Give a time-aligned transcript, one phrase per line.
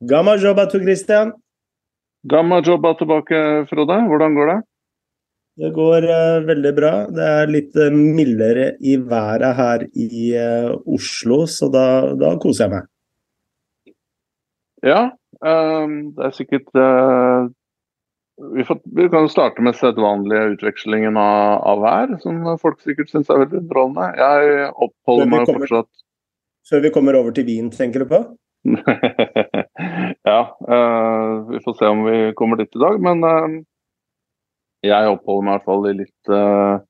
[0.00, 1.32] Gamma jobba to Christian.
[2.28, 3.96] Gamma jobba tilbake, Frode.
[4.08, 4.60] Hvordan går det?
[5.56, 6.90] Det går uh, veldig bra.
[7.08, 12.66] Det er litt uh, mildere i været her i uh, Oslo, så da, da, koser
[12.66, 13.94] jeg meg.
[14.84, 15.00] Ja,
[15.40, 16.68] um, det er sikkert
[18.52, 23.32] vi, får, vi, kan starte med sedvanlige utvekslingen av, av vær, som folk sikkert syns
[23.32, 24.10] er veldig underholdende.
[24.20, 25.88] Jeg oppholder meg fortsatt
[26.68, 28.20] Før vi kommer over til vin, tenker du på?
[30.26, 30.40] ja,
[31.46, 32.98] vi får se om vi kommer dit i dag.
[33.02, 33.22] Men
[34.86, 36.82] jeg oppholder meg i hvert fall i litt uh,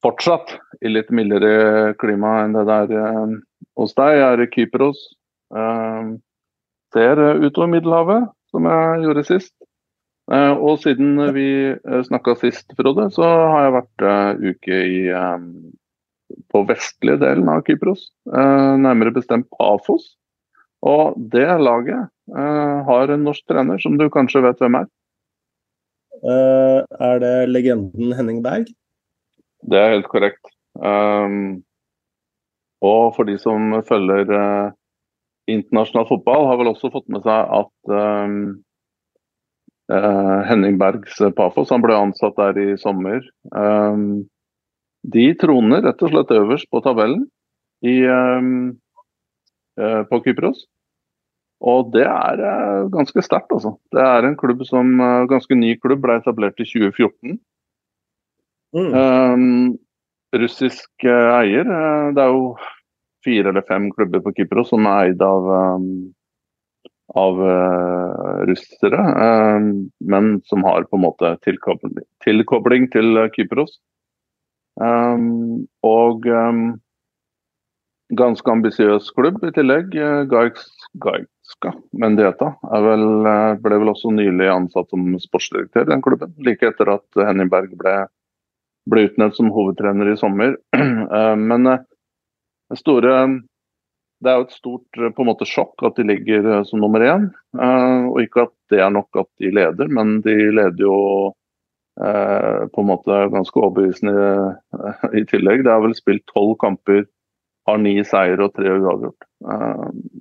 [0.00, 3.34] Fortsatt i litt mildere klima enn det der uh,
[3.76, 4.16] hos deg.
[4.16, 5.00] Jeg er i Kypros.
[5.52, 6.16] Uh,
[6.94, 9.54] ser utover Middelhavet, som jeg gjorde sist.
[10.30, 15.02] og siden vi uh, snakka sist, Frode, så har jeg vært uh, uke i
[16.50, 18.08] på vestlige delen av Kypros.
[18.24, 20.14] nærmere bestemt Pafos.
[20.86, 24.88] Og det laget har en norsk trener som du kanskje vet hvem er?
[26.20, 28.68] Uh, er det legenden Henning Berg?
[29.64, 30.52] Det er helt korrekt.
[30.76, 31.62] Um,
[32.84, 34.72] og for de som følger uh,
[35.50, 38.36] internasjonal fotball, har vel også fått med seg at um,
[39.92, 43.24] uh, Henning Bergs Pafos han ble ansatt der i sommer.
[43.56, 44.28] Um,
[45.00, 47.24] de troner rett og slett øverst på tabellen
[47.80, 48.02] i,
[49.80, 50.66] på Kypros.
[51.60, 53.74] Og det er uh, ganske sterkt, altså.
[53.92, 57.36] Det er en klubb som uh, ganske ny klubb, ble etablert i 2014.
[58.76, 58.92] Mm.
[58.94, 59.74] Um,
[60.40, 61.68] russisk uh, eier.
[62.14, 62.54] det er jo
[63.26, 65.88] fire eller fem klubber på Kypros som er eid av, um,
[67.20, 67.42] av
[68.48, 69.02] russere,
[69.58, 73.80] um, men som har på en måte tilkobling, tilkobling til Kypros.
[74.80, 76.24] og
[78.16, 79.92] ganske ambisiøs klubb i tillegg.
[80.30, 80.70] Gaiks,
[81.50, 86.34] Gaiks Ska Mendieta vel, eh, ble vel også nylig ansatt som sportsdirektør i den klubben.
[86.38, 88.06] Like etter at Henning Berg ble,
[88.86, 90.56] ble utnevnt som hovedtrener i sommer.
[91.10, 91.72] Eh, men det
[92.70, 93.40] eh, store
[94.22, 97.30] det er jo et stort på en måte sjokk at de ligger som nummer én.
[97.56, 101.32] Og ikke at det er nok at de leder, men de leder jo
[101.96, 104.12] på en måte ganske overbevisende
[105.18, 105.64] i tillegg.
[105.64, 107.06] Det er vel spilt tolv kamper,
[107.66, 109.24] har ni seier og tre uavgjort.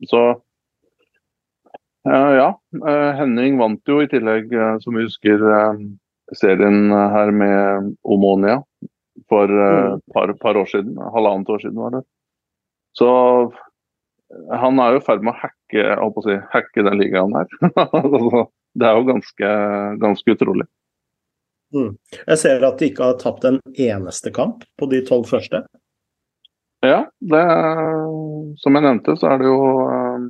[0.07, 0.23] Så
[2.09, 2.49] ja,
[2.83, 5.43] uh, Henning vant jo i tillegg, uh, som vi husker,
[6.37, 8.59] serien her med Omonia
[9.29, 10.03] for et mm.
[10.13, 10.93] par, par, år siden.
[11.13, 12.03] Halvannet år siden, var det.
[12.97, 13.09] Så
[14.61, 17.49] han er jo i ferd med å hacke, å si, hacke den ligaen her.
[17.99, 18.45] Altså,
[18.77, 19.51] det er jo ganske,
[20.01, 20.67] ganske utrolig.
[21.75, 21.93] Mm.
[22.21, 25.63] Jeg ser at de ikke har tapt en eneste kamp på de tolv første.
[26.85, 27.45] Ja, det,
[28.61, 29.57] som jeg nevnte, så er det jo
[29.89, 30.29] Eh,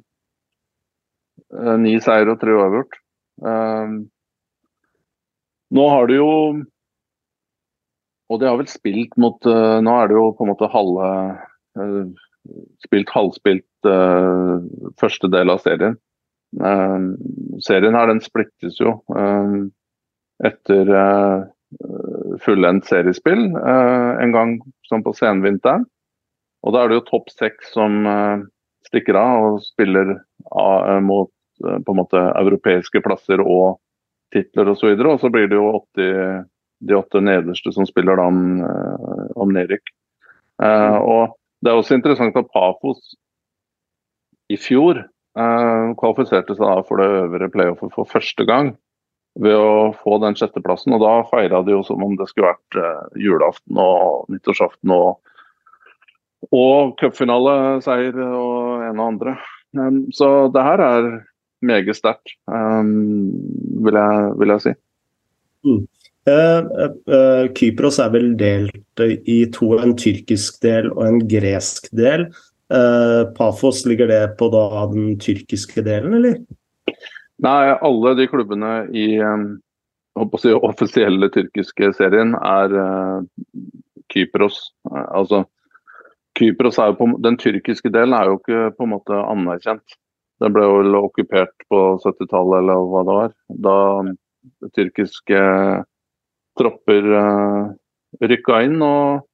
[1.82, 3.00] ni seier og tre uavgjort.
[3.42, 4.10] Um,
[5.72, 6.32] nå har du jo
[8.30, 11.12] Og de har vel spilt mot uh, Nå er det jo på en måte halve
[11.80, 12.04] uh,
[12.84, 13.66] Spilt halvspilt
[15.00, 15.94] første del av serien.
[16.60, 17.16] Uh,
[17.64, 18.98] serien her den splittes jo
[20.44, 20.92] etter
[22.44, 24.58] fullendt seriespill en gang
[24.90, 25.86] sånn på senvinteren.
[26.66, 28.02] Og da er det jo topp seks som
[28.88, 30.18] stikker av og spiller
[31.06, 33.80] mot Eh, på en måte europeiske plasser og
[34.34, 34.92] titler osv.
[34.94, 36.44] Og, så og så blir det jo 80,
[36.90, 39.94] de åtte nederste som spiller da om, eh, om nedrykk.
[40.60, 43.14] Uh, og det er også interessant at Pafos
[44.52, 45.06] i fjor
[45.40, 48.74] kvalifiserte seg da for det øvre playoffet for første gang
[49.40, 50.96] ved å få den sjetteplassen.
[50.96, 55.20] Og da feira de jo som om det skulle vært eh, julaften og nyttårsaften og,
[56.50, 59.38] og cupfinaleseier og en og andre.
[59.78, 61.10] Um, så det her er
[61.66, 63.32] meget sterkt, um,
[63.84, 63.98] vil,
[64.40, 64.74] vil, jeg si.
[65.68, 65.82] Mm.
[66.30, 72.28] Uh, uh, Kypros er vel delt i to, en tyrkisk del og en gresk del.
[72.70, 76.38] Uh, Pafos, ligger det på da den tyrkiske delen, eller?
[77.40, 79.48] Nei, alle de klubbene i um,
[80.38, 82.76] si, offisielle tyrkiske serien er
[84.12, 84.60] Kypros.
[84.92, 85.46] Altså,
[86.38, 89.98] Kypros er jo på, Den tyrkiske delen er jo ikke på en måte anerkjent.
[90.40, 93.34] Den ble vel okkupert på 70-tallet eller hva det var.
[93.68, 93.78] Da
[94.76, 95.42] tyrkiske
[96.60, 97.72] tropper eh,
[98.26, 99.26] rykka inn og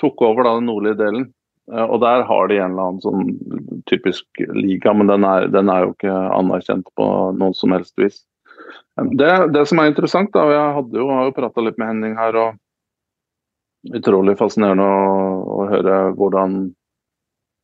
[0.00, 1.28] tok over da, den nordlige delen.
[1.68, 5.68] Uh, og der har de en eller annen sånn typisk liga, men den er, den
[5.72, 8.22] er jo ikke anerkjent på noen som helst vis.
[9.20, 12.16] Det, det som er interessant, da, og jeg jo, har jo prata litt med Henning
[12.18, 15.04] her, og utrolig fascinerende å,
[15.58, 16.56] å høre hvordan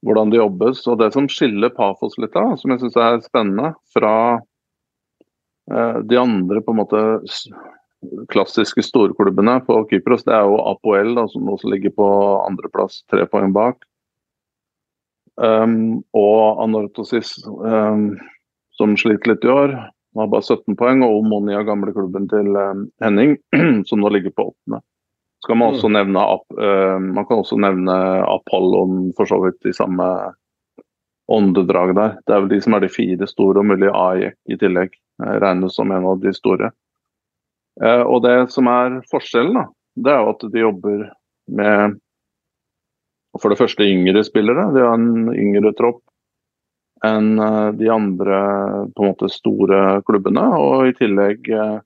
[0.04, 0.82] hvordan det jobbes.
[0.90, 4.14] Og det som skiller Pafos litt, da, som jeg syns er spennende, fra
[5.70, 7.02] eh, de andre på en måte
[8.32, 12.06] klassiske storklubbene på Kypros, det er jo Apoel, da, som også ligger på
[12.44, 13.80] andreplass, tre poeng bak.
[15.40, 18.12] Um, og Anortosis, um,
[18.76, 19.72] som sliter litt i år,
[20.14, 21.02] har bare 17 poeng.
[21.02, 23.38] Og Omonia, gamleklubben til um, Henning,
[23.88, 24.84] som nå ligger på åttende
[25.44, 25.96] skal man også mm.
[25.98, 30.06] nevne uh, Man kan også nevne Apollon for så vidt i samme
[31.32, 32.16] åndedrag der.
[32.26, 34.96] Det er vel de som er de fire store, og mulig Ajek i tillegg
[35.40, 36.72] regnes som en av de store.
[37.80, 39.66] Uh, og det som er forskjellen, da,
[40.04, 41.06] det er jo at de jobber
[41.54, 42.00] med
[43.40, 44.68] for det første yngre spillere.
[44.74, 46.02] De har en yngre tropp
[47.04, 48.38] enn uh, de andre
[48.94, 50.44] på en måte store klubbene.
[50.60, 51.80] Og i tillegg Eh,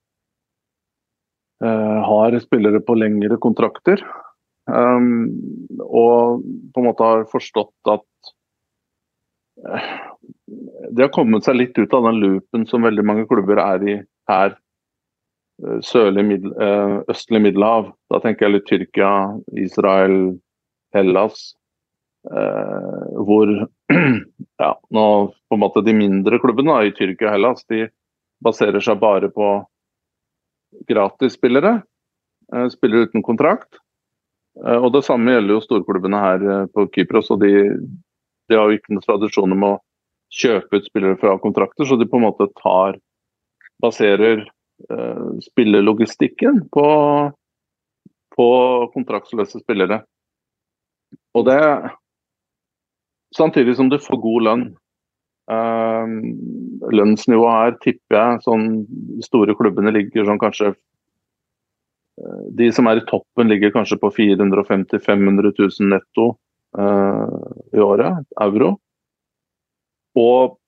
[1.58, 4.02] har spillere på lengre kontrakter.
[4.69, 5.32] Um,
[5.81, 6.43] og
[6.75, 8.32] på en måte har forstått at
[9.64, 9.87] uh,
[10.93, 13.94] de har kommet seg litt ut av den loopen som veldig mange klubber er i
[14.28, 14.58] her.
[15.64, 16.52] Uh, sørlig, middel,
[17.08, 17.94] østlig Middelhav.
[18.12, 19.12] Da tenker jeg litt Tyrkia,
[19.56, 20.37] Israel,
[20.96, 21.55] Hellas.
[23.25, 23.49] hvor
[24.62, 25.05] ja, nå
[25.49, 27.87] på en måte de mindre klubbene da, i Tyrkia og Hellas de
[28.44, 29.46] baserer seg bare på
[30.88, 31.81] gratisspillere.
[32.55, 33.81] Eh, spillere uten kontrakt.
[34.65, 37.31] Eh, og Det samme gjelder jo storklubbene her eh, på Kypros.
[37.31, 37.53] og de,
[38.49, 39.82] de har jo ikke noen tradisjoner med å
[40.35, 42.99] kjøpe ut spillere fra kontrakter, så de på en måte tar
[43.82, 46.88] baserer eh, spillelogistikken på,
[48.37, 48.49] på
[48.97, 50.03] kontraktsløse spillere.
[51.37, 51.62] Og det
[53.37, 54.62] Samtidig som du får god lønn.
[55.48, 56.04] Uh,
[56.92, 58.66] lønnsnivået her tipper jeg sånn
[59.24, 65.00] store klubbene ligger sånn kanskje uh, De som er i toppen ligger kanskje på 450
[65.06, 66.26] 500 000 netto
[66.76, 68.74] uh, i året, euro.
[70.18, 70.58] Og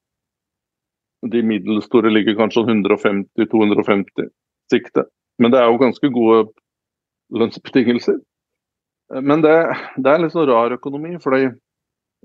[1.29, 4.31] de middelstore ligger kanskje 150-250
[4.73, 5.05] sikte.
[5.39, 6.47] Men det er jo ganske gode
[7.37, 8.17] lønnsbetingelser.
[9.21, 9.57] Men det,
[9.99, 11.51] det er litt sånn rar økonomi, fordi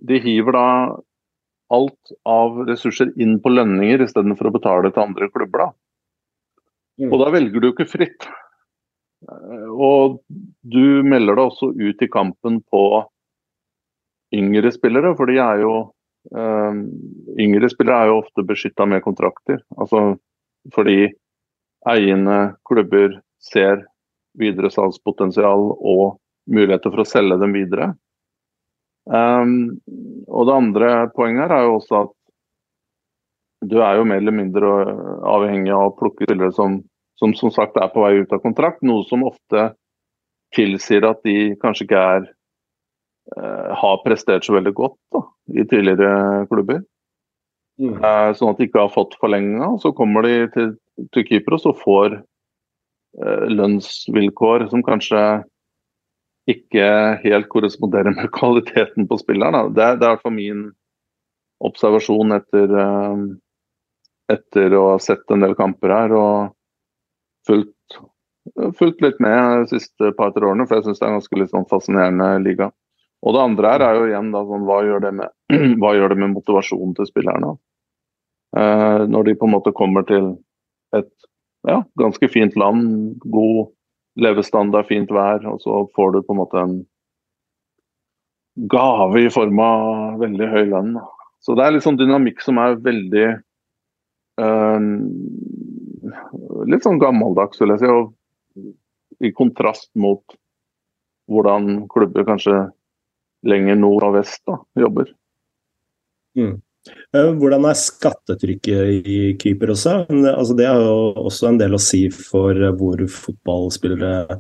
[0.06, 0.68] de hiver da
[1.74, 5.66] alt av ressurser inn på lønninger istedenfor å betale til andre klubber.
[5.66, 5.70] Da.
[7.02, 7.10] Mm.
[7.12, 8.28] Og da velger du ikke fritt.
[9.26, 10.22] Eh, og
[10.62, 12.86] du melder deg også ut i kampen på
[14.36, 15.74] yngre spillere, for de er jo
[16.36, 16.80] um,
[17.40, 19.62] Yngre spillere er jo ofte beskytta med kontrakter.
[19.78, 20.16] Altså
[20.74, 21.12] fordi
[21.86, 23.84] eiende klubber ser
[24.40, 26.18] videre salgspotensial og
[26.50, 27.94] muligheter for å selge dem videre.
[29.06, 29.78] Um,
[30.26, 32.14] og det andre poenget her er jo også at
[33.70, 34.72] du er jo mer eller mindre
[35.30, 36.80] avhengig av å plukke spillere som,
[37.20, 39.70] som som sagt er på vei ut av kontrakt, noe som ofte
[40.56, 42.28] tilsier at de kanskje ikke er
[43.36, 45.24] uh, har prestert så veldig godt da,
[45.54, 46.84] i tidligere klubber.
[47.82, 47.98] Mm.
[48.00, 49.74] Uh, sånn at de ikke har fått forlenga.
[49.84, 50.72] Så kommer de til,
[51.14, 55.26] til Kypros og får uh, lønnsvilkår som kanskje
[56.50, 56.88] ikke
[57.24, 59.74] helt korresponderer med kvaliteten på spilleren.
[59.74, 60.66] Det, det er i hvert fall min
[61.66, 63.24] observasjon etter, eh,
[64.36, 66.56] etter, å ha sett en del kamper her og
[67.48, 68.00] fulgt,
[68.78, 71.54] fulgt litt med de siste par-tre årene, for jeg syns det er en ganske litt
[71.54, 72.72] sånn fascinerende liga.
[73.26, 75.32] Og det andre her er jo igjen da, sånn, hva, gjør med,
[75.82, 77.56] hva gjør det med motivasjonen til spillerne?
[78.56, 80.36] Eh, når de på en måte kommer til
[80.96, 81.10] et
[81.66, 83.72] ja, ganske fint land, god
[84.20, 86.76] levestandard, fint vær, og så får du på en måte en
[88.72, 90.96] gave i form av veldig høy lønn.
[91.44, 93.28] Så det er litt sånn dynamikk som er veldig
[94.42, 94.88] øh,
[96.70, 97.90] Litt sånn gammeldags, vil jeg si.
[97.90, 100.36] Og i kontrast mot
[101.32, 102.56] hvordan klubber kanskje
[103.46, 105.10] lenger nord og vest da, jobber.
[106.38, 106.60] Mm.
[106.86, 109.96] Eh, hvordan er skattetrykket i keeper også?
[110.34, 114.40] Altså, det har jo også en del å si for hvor fotballspillere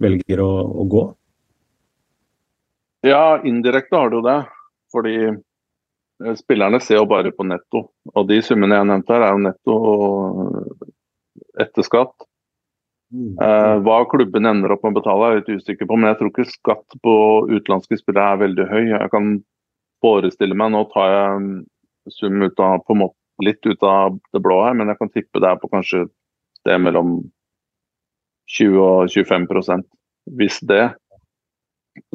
[0.00, 0.50] velger å,
[0.82, 1.04] å gå?
[3.08, 4.40] Ja, indirekte har du det.
[4.92, 7.86] Fordi eh, spillerne ser jo bare på netto.
[8.12, 9.78] Og de summene jeg nevnte her, er jo netto
[11.60, 12.26] etter skatt.
[13.10, 15.96] Eh, hva klubben ender opp med å betale, er jeg litt usikker på.
[15.96, 17.14] Men jeg tror ikke skatt på
[17.50, 18.84] utenlandske spillere er veldig høy.
[18.92, 19.32] Jeg kan
[20.04, 24.42] forestille meg, nå tar jeg sum ut av, på en måte, litt ut av det
[24.44, 26.06] blå her, men jeg kan tippe det er på kanskje
[26.68, 27.20] det mellom
[28.50, 29.86] 20 og 25%
[30.36, 30.90] hvis det.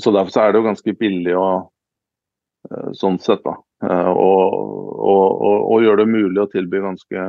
[0.02, 1.48] Så derfor så er det jo ganske billig å
[2.70, 3.58] eh, sånn sett, da.
[3.86, 7.26] Og, og, og, og gjøre det mulig å tilby ganske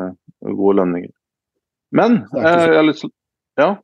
[0.46, 1.12] gode lønninger.
[1.96, 3.12] Men eh, jeg har lyst til
[3.60, 3.75] Ja?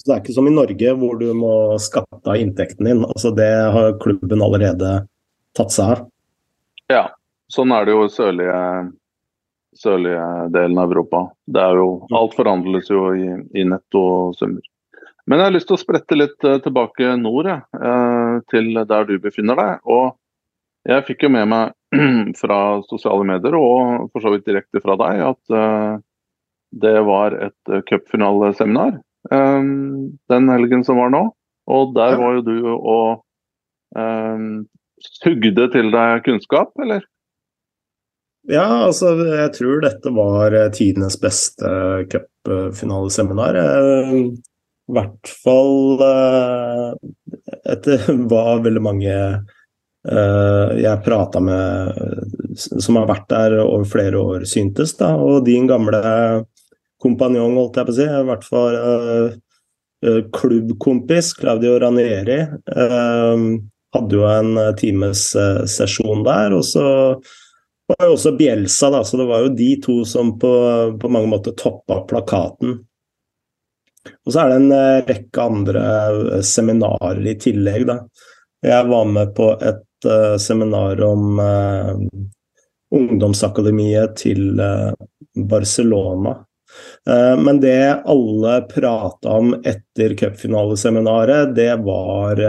[0.00, 3.02] Så det er ikke som i Norge hvor du må skatte av inntekten din.
[3.04, 5.02] Altså det har klubben allerede
[5.56, 6.02] tatt seg av.
[6.90, 7.04] Ja,
[7.52, 8.58] sånn er det jo i sørlige,
[9.78, 11.24] sørlige delen av Europa.
[11.46, 11.88] Det er jo,
[12.18, 14.64] alt forhandles jo i, i nettosummer.
[15.30, 19.14] Men jeg har lyst til å sprette litt uh, tilbake nord, uh, til der du
[19.22, 19.84] befinner deg.
[19.86, 20.16] Og
[20.90, 21.76] jeg fikk jo med meg
[22.40, 26.00] fra sosiale medier, og for så vidt direkte fra deg, at uh,
[26.70, 31.18] det var et cupfinaleseminar den helgen som var nå.
[31.70, 33.24] Og der var jo du og
[35.04, 37.04] sugde til deg kunnskap, eller?
[38.48, 41.70] Ja, altså jeg tror dette var tidenes beste
[42.10, 43.58] cupfinaleseminar.
[43.60, 44.22] I
[44.96, 46.04] hvert fall
[47.68, 49.16] etter hva veldig mange
[50.00, 51.98] jeg prata med
[52.56, 54.94] som har vært der over flere år, syntes.
[54.96, 56.00] da, Og din gamle
[57.04, 58.78] kompanjong, holdt jeg på å si, i hvert fall
[60.32, 62.40] klubbkompis Claudio Ranieri,
[63.94, 65.30] hadde jo en times
[65.70, 66.54] sesjon der.
[66.56, 66.84] Og så
[67.90, 70.52] var jo også Bjelsa, da, så det var jo de to som på,
[71.00, 72.78] på mange måter toppa plakaten.
[74.26, 78.00] Og så er det en uh, rekke andre uh, seminarer i tillegg, da.
[78.64, 81.40] Jeg var med på et uh, seminar om
[82.90, 84.60] ungdomsakademiet til
[85.48, 86.32] Barcelona.
[87.38, 92.42] men det alle prata om etter cupfinaleseminaret, det var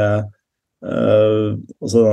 [0.81, 2.03] altså,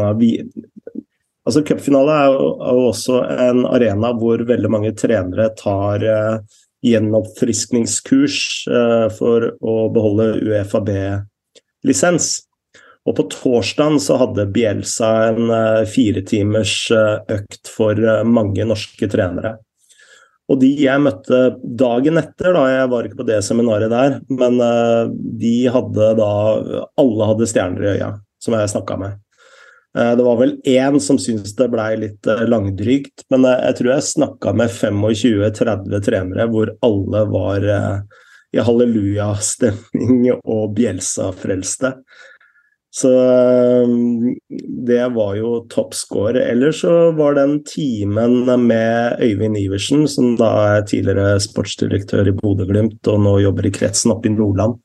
[1.48, 6.04] altså Cupfinale er er jo også en arena hvor veldig mange trenere tar
[6.84, 12.30] gjenoppfriskningskurs uh, for å beholde UFAB-lisens.
[13.08, 17.98] Og på torsdag så hadde Bielsa en uh, firetimers uh, økt for
[18.28, 19.56] mange norske trenere.
[20.48, 24.54] Og de jeg møtte dagen etter, da, jeg var ikke på det seminaret der, men
[25.36, 26.28] de hadde da
[26.96, 28.08] Alle hadde stjerner i øya,
[28.42, 29.18] som jeg snakka med.
[29.98, 33.80] Eh, det var vel én som syntes det blei litt eh, langdrygt, men eh, jeg
[33.80, 37.68] tror jeg snakka med 25-30 trenere hvor alle var
[38.48, 41.96] i hallelujastemning og Bjelsa-frelste.
[42.98, 43.10] Så
[44.88, 46.40] det var jo toppscore.
[46.40, 53.12] Ellers så var den timen med Øyvind Iversen, som da er tidligere sportsdirektør i Bodø-Glimt
[53.12, 54.80] og nå jobber i kretsen oppe i Nordland.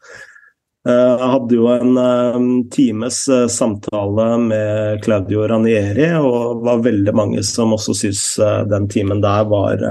[0.84, 6.82] Jeg eh, hadde jo en um, times uh, samtale med Claudio Ranieri, og det var
[6.84, 8.26] veldig mange som også syntes
[8.68, 9.86] den timen der var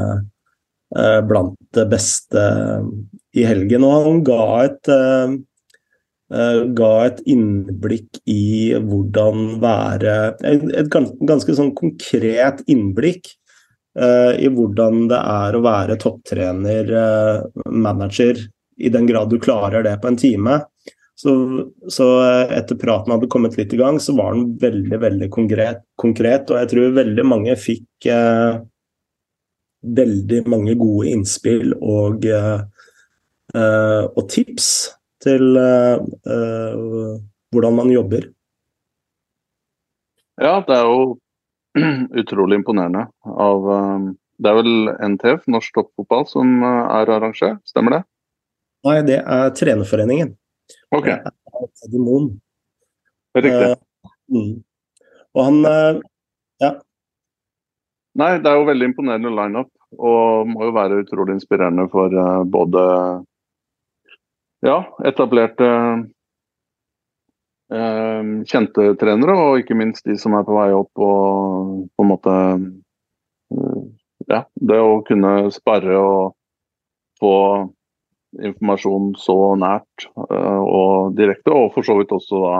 [1.24, 2.40] blant det beste
[3.32, 3.86] i helgen.
[3.88, 4.90] Og han ga et,
[6.76, 13.32] ga et innblikk i hvordan være et ganske sånn konkret innblikk
[13.96, 16.92] i hvordan det er å være topptrener,
[17.72, 18.44] manager,
[18.76, 20.60] i den grad du klarer det på en time.
[21.14, 21.32] Så,
[21.92, 25.84] så, eh, etter praten hadde kommet litt i gang, så var den veldig veldig konkret.
[26.00, 28.62] konkret og jeg tror veldig mange fikk eh,
[29.82, 32.62] veldig mange gode innspill og, eh,
[33.54, 34.68] eh og tips
[35.22, 37.18] til eh, eh,
[37.52, 38.30] hvordan man jobber.
[40.40, 41.18] Ja, det er jo
[42.22, 43.68] utrolig imponerende av
[44.42, 48.00] Det er vel NTF, Norsk Toppfotball, som er arrangert, stemmer det?
[48.82, 50.32] Nei, det er Trenerforeningen.
[50.94, 51.08] Ok.
[51.86, 52.32] Eddie Moen.
[53.36, 53.68] Riktig.
[53.70, 54.54] Uh, mm.
[55.36, 56.00] Og han uh,
[56.62, 56.72] Ja.
[58.18, 59.70] Nei, det er jo veldig imponerende lineup.
[59.92, 62.82] Og må jo være utrolig inspirerende for uh, både
[64.62, 65.70] ja, etablerte
[68.44, 72.34] kjente trenere, og ikke minst de som er på vei opp og på en måte
[74.28, 76.34] Ja, det å kunne sparre og
[77.16, 77.32] få
[78.40, 82.56] informasjon så nært uh, og direkte, og for så vidt også da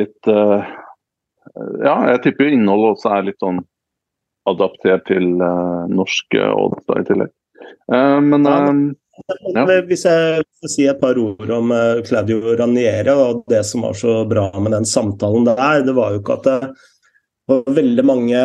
[0.00, 0.64] litt uh,
[1.84, 3.60] Ja, jeg tipper innholdet også er litt sånn
[4.48, 7.32] adaptert til uh, norske odds i tillegg.
[8.24, 9.64] men ja.
[9.86, 11.70] Hvis jeg får si et par ord om
[12.08, 16.22] Claudio Raniere og det som var så bra med den samtalen der, det var jo
[16.22, 16.72] ikke at det
[17.52, 18.42] var veldig mange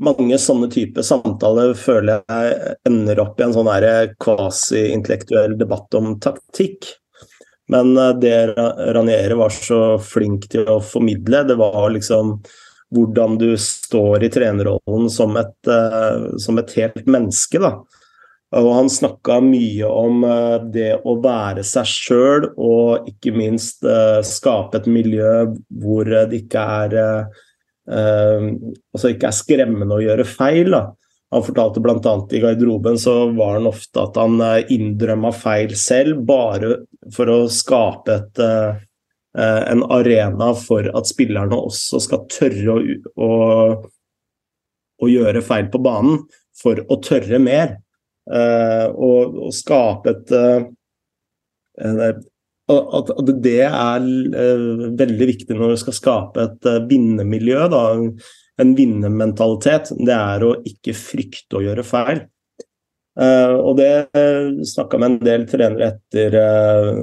[0.00, 3.70] mange sånne typer samtaler føler jeg ender opp i en sånn
[4.22, 6.88] kvasi-intellektuell debatt om taktikk.
[7.68, 8.36] Men eh, det
[8.94, 12.38] Raniere var så flink til å formidle, det var liksom
[12.94, 17.58] hvordan du står i trenerrollen som et, uh, som et helt menneske.
[17.58, 17.72] da.
[18.56, 23.82] Og han snakka mye om uh, det å være seg sjøl, og ikke minst
[24.30, 25.48] skape et miljø
[25.82, 27.42] hvor det ikke er eh,
[27.86, 30.72] altså ikke er skremmende å gjøre feil.
[30.74, 30.80] Da.
[31.34, 32.14] Han fortalte bl.a.
[32.30, 36.76] i garderoben så var han ofte at han eh, innrømma feil selv, bare
[37.14, 42.84] for å skape et, eh, en arena for at spillerne også skal tørre å,
[43.26, 43.32] å,
[45.02, 46.22] å gjøre feil på banen,
[46.56, 47.76] for å tørre mer.
[48.26, 50.32] og, og skape et
[52.72, 53.12] at,
[53.44, 54.06] det er
[54.98, 57.66] veldig viktig når du skal skape et vinnermiljø.
[57.70, 57.82] Da.
[58.62, 59.92] En vinnermentalitet.
[59.98, 62.24] Det er å ikke frykte å gjøre feil.
[63.16, 66.98] Uh, og det uh, eh, snakka med en del trenere etter, uh,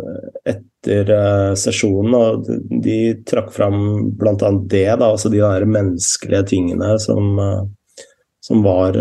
[0.45, 2.49] etter uh, sesjonen, og
[2.85, 3.79] de, trakk fram
[4.13, 4.35] bl.a.
[4.69, 7.39] det, da, altså de der menneskelige tingene som,
[8.45, 8.99] som var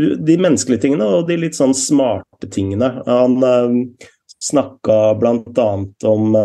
[0.00, 2.94] De menneskelige tingene og de litt sånn smarte tingene.
[3.04, 4.08] Han uh,
[4.42, 5.68] snakka bl.a.
[6.08, 6.40] om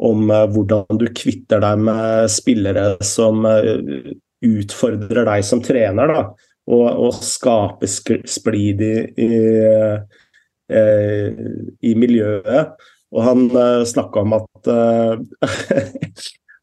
[0.00, 6.08] om hvordan du kvitter deg med spillere som utfordrer deg som trener.
[6.08, 6.22] da
[6.70, 9.38] og, og skape splid i, i,
[10.70, 11.40] eh,
[11.82, 12.76] i, miljøet.
[13.10, 14.70] Og han uh, eh, snakka om at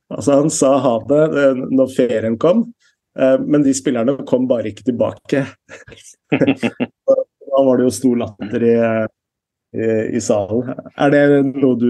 [0.07, 1.23] Altså, han sa ha det
[1.75, 2.61] når ferien kom,
[3.43, 5.41] men de spillerne kom bare ikke tilbake.
[6.31, 8.71] da var det jo stor latter i,
[9.75, 10.71] i, salen.
[10.95, 11.89] Er det noe du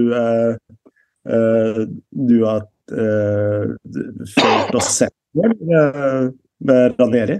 [1.28, 7.38] du har følt og sett med Ranieri?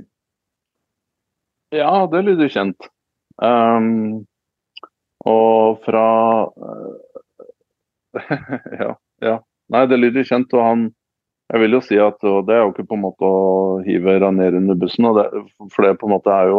[1.74, 2.88] Ja, det lyder kjent.
[3.42, 4.24] Um,
[5.28, 6.06] og fra
[6.48, 6.94] uh,
[8.82, 9.34] ja, ja,
[9.68, 10.54] Nei, det lyder kjent.
[10.56, 10.86] Og han
[11.48, 14.58] Jeg vil jo si at det er jo ikke på en måte å hive Ranieri
[14.60, 15.06] under bussen.
[15.16, 15.24] Det,
[15.72, 16.58] for det på en måte er jo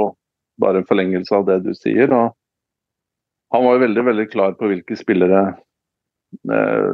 [0.57, 2.09] bare en forlengelse av det du sier.
[2.09, 2.33] og
[3.53, 5.41] Han var jo veldig, veldig klar på hvilke spillere
[6.53, 6.91] eh,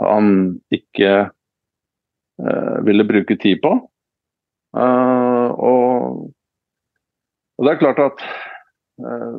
[0.00, 0.32] han
[0.74, 3.76] ikke eh, ville bruke tid på.
[4.78, 6.28] og
[7.58, 8.22] og det er klart at
[9.02, 9.38] eh,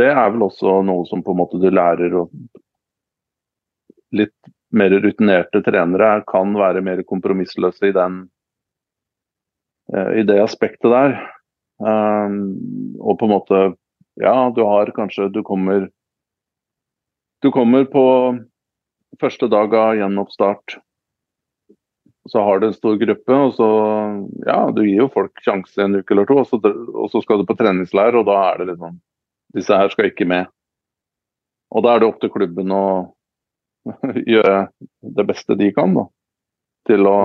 [0.00, 2.32] det er vel også noe som på en måte du lærer og
[4.16, 8.22] litt mer rutinerte trenere kan være mer kompromissløse i, den,
[9.92, 11.20] eh, i det aspektet der.
[11.80, 13.58] Og på en måte
[14.20, 15.88] Ja, du har kanskje Du kommer
[17.42, 18.04] Du kommer på
[19.20, 20.78] første dag av gjenoppstart
[22.28, 23.68] så har du en stor gruppe, og så
[24.46, 27.40] ja, du gir jo folk sjanse en uke eller to, og så, og så skal
[27.40, 28.98] du på treningsleir, og da er det liksom
[29.50, 30.46] Disse her skal ikke med.
[31.74, 32.84] Og da er det opp til klubben å
[34.32, 34.68] gjøre
[35.16, 36.04] det beste de kan, da.
[36.86, 37.16] Til å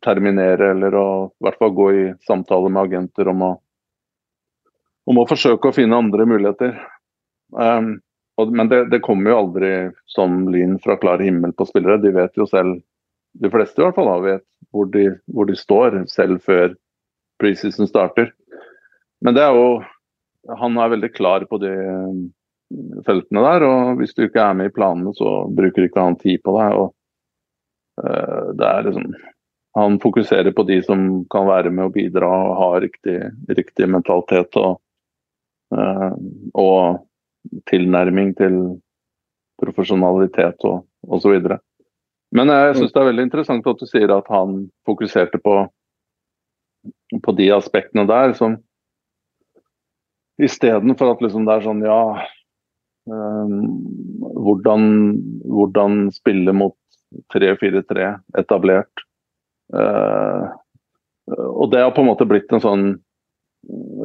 [0.00, 3.50] terminere, eller å i hvert fall gå i samtale med agenter om å,
[5.10, 6.76] om å forsøke å finne andre muligheter.
[7.52, 7.98] Um,
[8.40, 9.72] og, men det, det kommer jo aldri
[10.10, 12.02] som lyn fra klar himmel på spillere.
[12.02, 12.80] De vet jo selv
[13.34, 16.74] de fleste i hvert fall da, vet hvor de, hvor de står, selv før
[17.42, 18.32] preseason starter.
[19.24, 19.82] Men det er jo
[20.60, 22.16] Han er veldig klar på de eh,
[23.06, 26.42] feltene der, og hvis du ikke er med i planene, så bruker ikke han tid
[26.44, 26.74] på deg.
[26.82, 26.90] og
[28.04, 29.06] uh, det er liksom
[29.80, 33.16] Han fokuserer på de som kan være med og bidra og ha riktig,
[33.48, 34.76] riktig mentalitet og,
[35.72, 37.06] og
[37.70, 38.58] tilnærming til
[39.62, 41.38] profesjonalitet og osv.
[42.34, 45.56] Men jeg syns det er veldig interessant at du sier at han fokuserte på,
[47.22, 48.58] på de aspektene der som
[50.42, 52.00] Istedenfor at liksom det er sånn ja
[53.06, 53.52] um,
[54.42, 54.86] hvordan,
[55.46, 56.74] hvordan, spille mot
[57.30, 58.08] 3-4-3
[58.40, 59.04] etablert.
[59.70, 60.50] Uh,
[61.30, 62.84] og det har på en måte blitt en sånn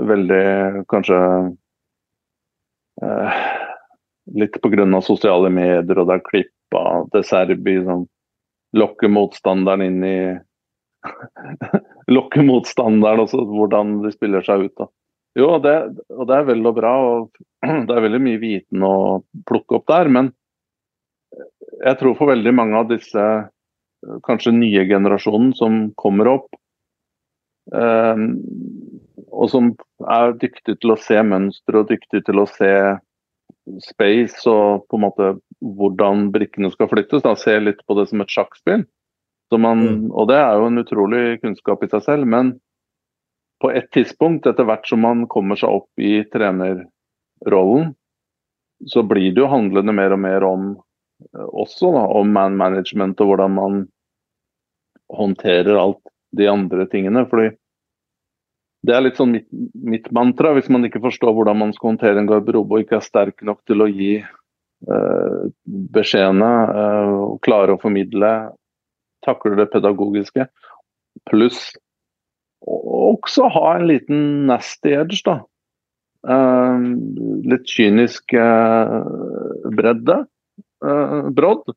[0.10, 1.19] veldig kanskje
[3.04, 3.41] eh,
[4.39, 5.02] Litt pga.
[5.02, 8.04] sosiale medier og det er klippa til Serbi sånn
[8.78, 10.19] lokke motstanderen inn i
[12.15, 14.76] Lokke motstanderen også, hvordan de spiller seg ut.
[14.78, 14.89] da.
[15.38, 15.76] Jo, det,
[16.15, 17.41] og det er vel og bra, og
[17.88, 18.95] det er veldig mye viten å
[19.50, 20.10] plukke opp der.
[20.12, 20.32] Men
[21.80, 23.26] jeg tror for veldig mange av disse
[24.26, 26.50] kanskje nye generasjonen som kommer opp,
[27.76, 28.26] eh,
[29.32, 29.74] og som
[30.10, 32.72] er dyktig til å se mønstre og dyktig til å se
[33.86, 37.24] space og på en måte hvordan brikkene skal flyttes.
[37.26, 37.36] Da.
[37.38, 38.86] Se litt på det som et sjakkspill.
[39.50, 40.02] Man, mm.
[40.13, 42.30] Og det er jo en utrolig kunnskap i seg selv.
[42.30, 42.54] Men
[43.60, 47.94] på et tidspunkt, etter hvert som man kommer seg opp i trenerrollen,
[48.88, 53.20] så blir det jo handlende mer og mer om eh, også da, om man management
[53.20, 53.82] og hvordan man
[55.12, 57.26] håndterer alt de andre tingene.
[57.28, 57.50] fordi
[58.86, 60.54] det er litt sånn mitt, mitt, mantra.
[60.56, 63.60] Hvis man ikke forstår hvordan man skal håndtere en garderobe og ikke er sterk nok
[63.68, 65.42] til å gi eh,
[65.96, 66.52] beskjedene
[66.84, 67.15] eh,
[67.46, 68.32] klare å formidle,
[69.26, 70.48] takle det pedagogiske,
[71.28, 71.68] pluss
[72.63, 75.39] også ha en liten nasty edge, da.
[76.28, 76.88] Eh,
[77.52, 78.96] litt kynisk eh,
[79.76, 80.22] bredde.
[80.86, 81.76] eh, Brodd,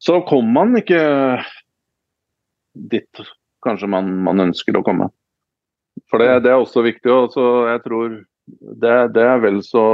[0.00, 1.00] så kommer man ikke
[2.74, 3.24] dit
[3.64, 5.08] kanskje man, man ønsker å komme.
[6.10, 7.10] For det, det er også viktig.
[7.12, 9.84] Og så jeg tror det, det, er vel så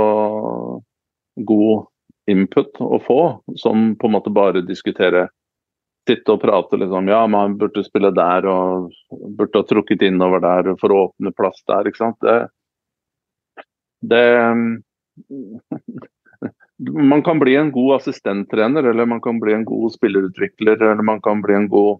[1.46, 1.86] god
[2.30, 3.20] input å få
[3.58, 5.28] som på en måte bare diskutere
[6.08, 8.88] Sitte og prate liksom Ja, man burde spille der og
[9.36, 11.86] burde ha trukket innover der for å åpne plass der.
[11.86, 12.16] ikke sant.
[12.24, 12.48] Det,
[14.10, 14.24] det
[17.12, 21.20] Man kan bli en god assistenttrener, eller man kan bli en god spillerutvikler, eller man
[21.20, 21.98] kan bli en god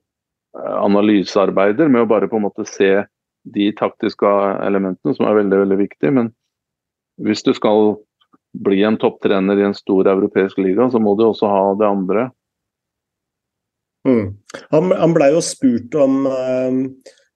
[0.57, 3.05] eh, analysearbeider med å bare på en måte se
[3.45, 4.31] de taktiske
[4.67, 6.13] elementene, som er veldig, veldig viktige.
[6.17, 6.33] Men
[7.21, 7.95] hvis du skal
[8.59, 12.29] bli en topptrener i en stor europeisk liga, så må du også ha det andre.
[14.09, 14.37] Mm.
[14.73, 16.79] Han, han blei jo spurt om uh,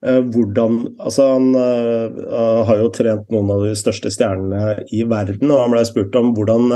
[0.06, 2.22] uh, hvordan Altså, han eh,
[2.64, 6.32] har jo trent noen av de største stjernene i verden, og han blei spurt om
[6.36, 6.72] hvordan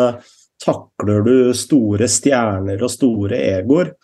[0.58, 3.94] takler du store stjerner og store egoer?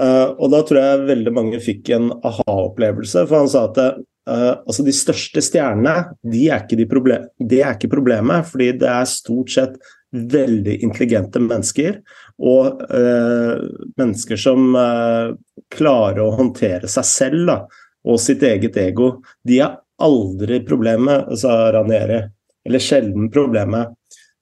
[0.00, 3.98] og da tror jeg veldig mange fikk en aha-opplevelse, for han sa at
[4.30, 8.90] Uh, altså De største stjernene de er, de problem, de er, ikke problemet, fordi det
[8.90, 9.76] er stort sett
[10.10, 12.00] veldig intelligente mennesker.
[12.38, 13.58] Og uh,
[13.98, 15.34] mennesker som uh,
[15.74, 17.58] klarer å håndtere seg selv da,
[18.06, 19.16] og sitt eget ego.
[19.46, 22.22] De er aldri problemet, sa Ranieri.
[22.66, 23.96] Eller sjelden problemet.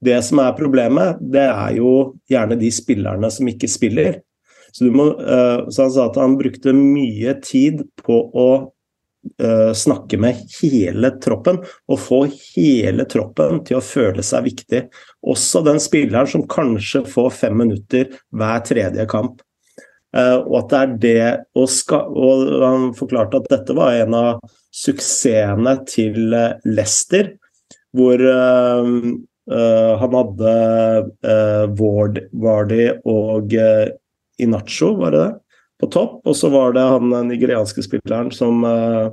[0.05, 1.92] Det som er problemet, det er jo
[2.31, 4.20] gjerne de spillerne som ikke spiller.
[4.70, 5.09] Så, må,
[5.72, 8.48] så han sa at han brukte mye tid på å
[9.74, 14.82] snakke med hele troppen og få hele troppen til å føle seg viktig.
[15.26, 19.42] Også den spilleren som kanskje får fem minutter hver tredje kamp.
[20.16, 21.24] Uh, og at det er det
[21.60, 21.66] å
[22.08, 27.34] Og han forklarte at dette var en av suksessene til uh, Leicester,
[27.96, 28.20] hvor
[29.48, 30.50] han hadde
[31.78, 33.54] Ward, Vardy og
[34.44, 35.30] Inacho, var det det?
[35.80, 36.20] På topp.
[36.26, 39.10] Og så var det han nigerianske spilleren som uh,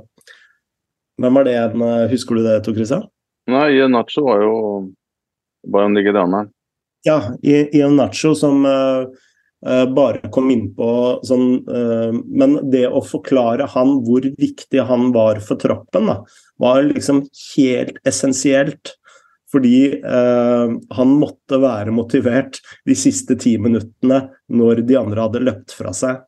[1.16, 1.82] Hvem var det igjen?
[2.10, 3.06] Husker du det, Tor Christian?
[3.48, 4.56] Nei, Nacho var jo
[5.72, 6.50] bare en nigerianer.
[7.06, 8.66] Ja, Ian Nacho som
[9.96, 10.88] bare kom innpå
[11.24, 11.46] sånn
[12.28, 16.18] Men det å forklare han hvor viktig han var for troppen, da,
[16.60, 17.24] var liksom
[17.54, 18.92] helt essensielt.
[19.52, 25.74] Fordi eh, han måtte være motivert de siste ti minuttene når de andre hadde løpt
[25.76, 26.24] fra seg.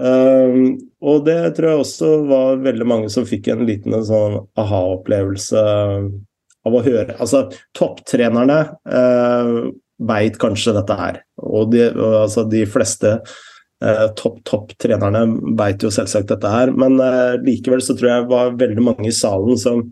[0.00, 5.60] Um, og det tror jeg også var veldig mange som fikk en liten sånn aha-opplevelse
[5.60, 7.16] av å høre.
[7.20, 8.58] Altså, topptrenerne
[8.88, 9.70] uh,
[10.10, 11.22] veit kanskje dette her.
[11.44, 15.24] Og de, altså, de fleste uh, topp-topp-trenerne
[15.58, 16.72] veit jo selvsagt dette her.
[16.72, 19.84] Men uh, likevel så tror jeg det var veldig mange i salen som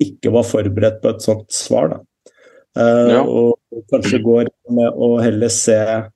[0.00, 1.94] ikke var forberedt på et sånt svar.
[1.94, 2.00] da.
[2.78, 3.22] Uh, ja.
[3.26, 6.08] Og kanskje går med å heller se eh,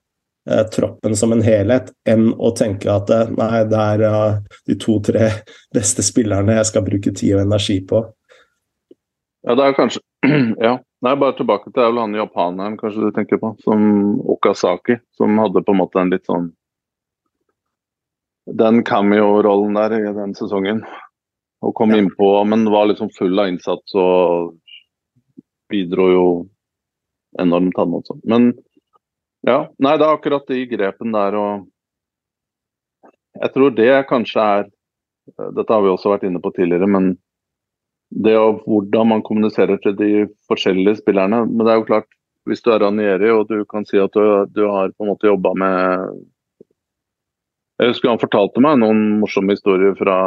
[0.47, 5.31] troppen som en helhet, enn å tenke at eh, nei, det er uh, de to-tre
[5.77, 8.03] beste spillerne jeg skal bruke tid og energi på.
[9.45, 10.05] Ja, det er kanskje
[10.67, 10.79] Ja.
[11.05, 13.81] Nei, bare tilbake til det er vel han japaneren kanskje du tenker på, som
[14.33, 16.47] Okasaki, som hadde på en måte en litt sånn
[18.49, 20.81] Den cameo-rollen der i den sesongen.
[21.65, 22.01] Og kom ja.
[22.01, 24.55] innpå, men var liksom full av innsats og
[25.73, 26.25] bidro jo
[27.41, 28.19] enormt, han også.
[28.29, 28.51] Men
[29.45, 31.71] ja, nei, det er akkurat de grepene der og
[33.35, 34.67] Jeg tror det kanskje er
[35.57, 37.15] Dette har vi også vært inne på tidligere, men
[38.25, 41.39] det og hvordan man kommuniserer til de forskjellige spillerne.
[41.49, 42.07] Men det er jo klart,
[42.45, 45.31] hvis du er Ranieri og du kan si at du, du har på en måte
[45.31, 46.21] jobba med
[47.81, 50.19] Jeg husker han fortalte meg noen morsomme historier fra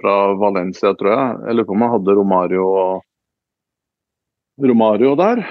[0.00, 1.36] fra Valencia, tror jeg.
[1.46, 2.64] Jeg lurer på om han hadde Romario,
[4.60, 5.44] Romario der.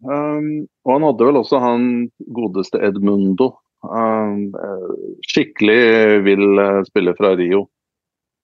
[0.00, 1.84] Um, og han hadde vel også han
[2.36, 3.52] godeste Edmundo.
[3.84, 4.50] Um,
[5.24, 7.66] skikkelig vill uh, spiller fra Rio.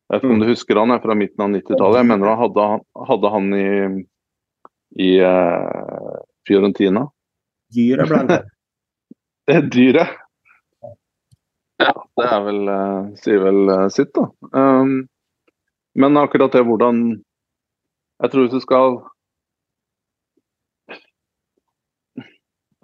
[0.07, 0.45] Jeg vet ikke om mm.
[0.45, 1.99] du husker han er fra midten av 90-tallet.
[1.99, 2.67] Jeg mener han hadde,
[3.09, 3.71] hadde han i,
[5.03, 7.09] i uh, Fiorentina.
[7.75, 10.15] Dyret ble det dyret.
[11.83, 14.29] Ja, det er vel uh, sier vel uh, sitt, da.
[14.57, 15.05] Um,
[15.97, 17.03] men akkurat det hvordan
[18.23, 18.99] Jeg tror hvis du skal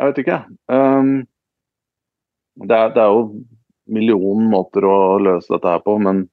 [0.02, 0.36] Jeg vet ikke.
[0.66, 1.10] Um,
[2.58, 6.24] det, er, det, er, jo millionen måter å løse dette her på, men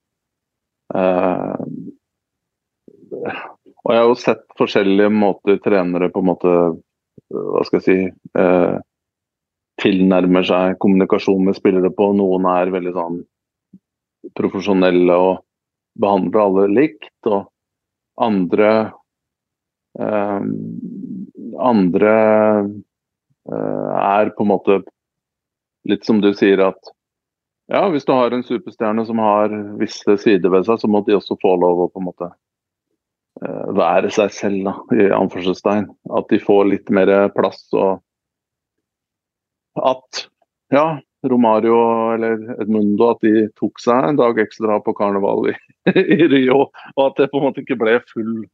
[0.97, 1.61] uh,
[3.13, 6.55] Og jeg har jo sett forskjellige måter trenere på en måte
[7.29, 7.99] Hva skal jeg si
[8.41, 8.81] uh,
[9.85, 12.09] Tilnærmer seg kommunikasjon med spillere på.
[12.17, 13.21] Noen er veldig sånn
[14.35, 15.45] profesjonelle og
[16.01, 17.13] behandler alle likt.
[17.29, 17.45] Og
[18.25, 18.73] andre
[19.93, 20.49] um,
[21.69, 22.17] andre
[23.47, 24.81] er på en måte
[25.89, 26.91] litt som du sier at
[27.69, 31.13] ja, hvis du har en superstjerne som har visse sider ved seg, så må de
[31.13, 32.29] også få lov å på en måte
[33.43, 35.85] uh, være seg selv, da, i anførselstegn.
[36.17, 38.01] At de får litt mer plass og
[39.85, 40.23] at
[40.73, 40.97] ja,
[41.29, 41.77] Romario
[42.15, 45.55] eller Edmundo at de tok seg en dag ekstra på karneval i,
[45.93, 48.47] i Rio, og at det på en måte ikke ble full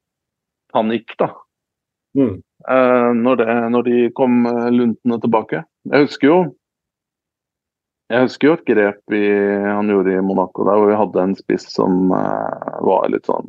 [0.75, 1.31] panikk da.
[2.15, 2.36] Mm.
[2.69, 5.63] Eh, når, det, når, de kom eh, luntende tilbake.
[5.91, 6.38] Jeg husker jo
[8.06, 9.19] jeg husker jo et grep vi,
[9.65, 13.47] han gjorde i Monaco der hvor vi hadde en spiss som uh, var litt sånn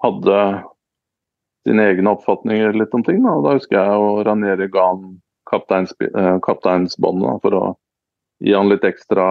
[0.00, 0.36] Hadde
[1.66, 3.18] sine egne oppfatninger litt om ting.
[3.26, 7.64] Da, da husker jeg å Ranieri ga han uh, kapteinsbåndet for å
[8.40, 9.26] gi han litt ekstra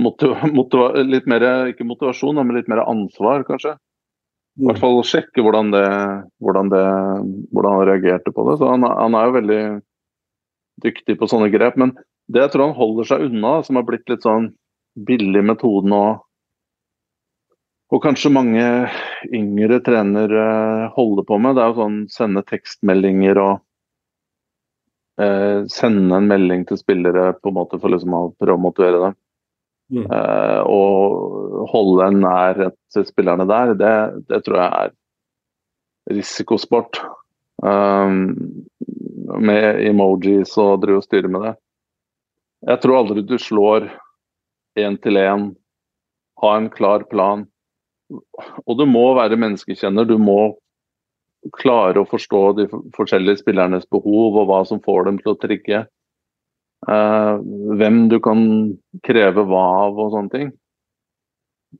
[0.00, 3.74] motiv, motiv, litt mer, Ikke motivasjon, men litt mer ansvar, kanskje.
[4.60, 5.86] I hvert fall sjekke hvordan, det,
[6.44, 6.82] hvordan, det,
[7.54, 8.58] hvordan han reagerte på det.
[8.60, 9.62] Så han, han, er jo veldig
[10.84, 11.78] dyktig på sånne grep.
[11.80, 11.94] Men
[12.32, 14.50] det jeg tror han holder seg unna, som har blitt litt sånn
[15.08, 16.04] billig metode nå,
[17.92, 18.64] og kanskje mange
[19.36, 20.44] yngre trenere
[20.94, 23.52] holder på med, det er jo sånn sende tekstmeldinger og
[25.20, 29.02] eh, sende en melding til spillere på en måte for liksom å prøve å motivere
[29.02, 29.18] dem.
[29.92, 30.06] Mm.
[30.08, 33.96] Uh, og holde til spillerne der, det,
[34.30, 37.00] det, tror jeg er risikosport.
[37.62, 38.64] Um,
[39.38, 41.52] med emojis og drive og styre med det.
[42.68, 43.90] Jeg tror aldri du slår
[44.78, 45.50] én til én.
[46.42, 47.46] Ha en klar plan.
[48.66, 50.08] Og du må være menneskekjenner.
[50.08, 50.54] Du må
[51.58, 55.84] klare å forstå de forskjellige spillernes behov og hva som får dem til å trigge.
[56.82, 57.38] Uh,
[57.78, 58.40] hvem du kan
[59.06, 60.48] kreve hva av og sånne ting.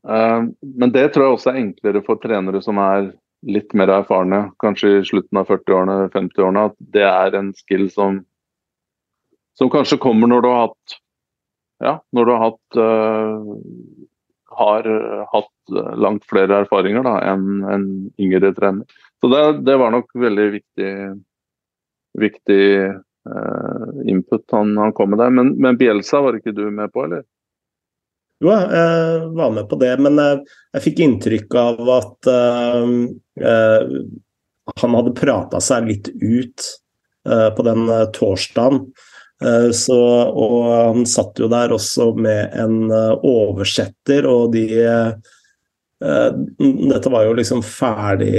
[0.07, 3.11] Uh, men det tror jeg også er enklere for trenere som er
[3.43, 8.21] litt mer erfarne, kanskje i slutten av 40-årene, 50-årene, at det er en skill som,
[9.59, 10.99] som kanskje kommer når du har hatt
[11.83, 13.53] ja, når du har hatt uh,
[14.53, 14.87] har
[15.33, 17.87] hatt langt flere erfaringer enn en
[18.21, 19.01] yngre trener.
[19.23, 20.91] Så det, det var nok veldig viktig,
[22.21, 22.67] viktig
[24.09, 25.31] input han, han, kom med der.
[25.31, 27.23] Men, men Bielsa var ikke du med på, eller?
[28.43, 30.43] Jo, jeg var med på det, men jeg,
[30.75, 32.89] jeg fikk inntrykk av at uh,
[33.39, 33.93] uh,
[34.83, 36.67] han hadde prata seg litt ut
[37.29, 38.87] uh, på den torsdagen.
[39.75, 42.93] Så, og han satt jo der også med en
[43.27, 44.69] oversetter, og de
[45.99, 48.31] Dette var jo liksom ferdig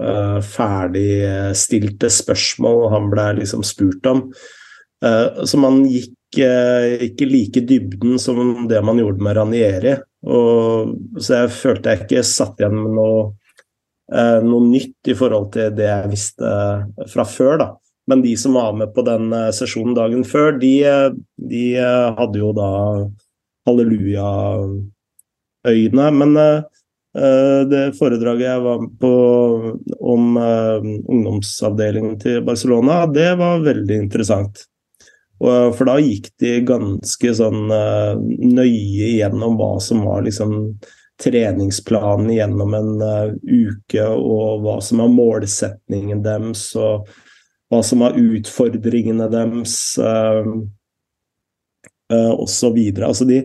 [0.00, 4.18] uh, ferdigstilte spørsmål han ble liksom spurt om.
[5.04, 8.38] Uh, så man gikk uh, ikke like dybden som
[8.70, 9.94] det man gjorde med Ranieri.
[10.26, 13.18] Og, så jeg følte jeg ikke satt igjen med noe,
[14.42, 16.46] noe nytt i forhold til det jeg visste
[17.12, 17.54] fra før.
[17.60, 17.68] da.
[18.10, 20.74] Men de som var med på den sesjonen dagen før, de,
[21.38, 22.70] de hadde jo da
[23.70, 26.06] halleluja-øyne.
[26.18, 26.62] Men Eh,
[27.70, 29.10] det foredraget jeg var på
[30.12, 34.66] om eh, ungdomsavdelingen til Barcelona, det var veldig interessant.
[35.40, 38.12] For da gikk de ganske sånn eh,
[38.56, 40.76] nøye gjennom hva som var liksom
[41.20, 42.90] treningsplanen gjennom en
[43.40, 47.08] uke, og hva som er målsetningen deres, og
[47.72, 49.78] hva som er utfordringene deres,
[52.76, 53.08] videre.
[53.08, 53.40] Altså de,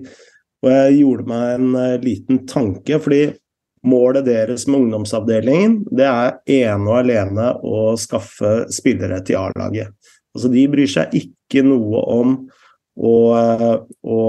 [0.59, 3.21] og jeg gjorde meg en liten tanke, fordi
[3.87, 9.89] Målet deres med ungdomsavdelingen det er ene og alene å skaffe spillere til A-laget.
[10.35, 12.35] Altså, de bryr seg ikke noe om
[13.01, 13.15] å,
[14.05, 14.19] å,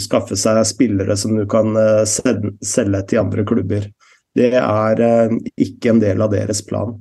[0.00, 3.88] skaffe seg spillere som du kan eh, selge til andre klubber.
[4.36, 5.34] Det er eh,
[5.66, 6.94] ikke en del av deres plan.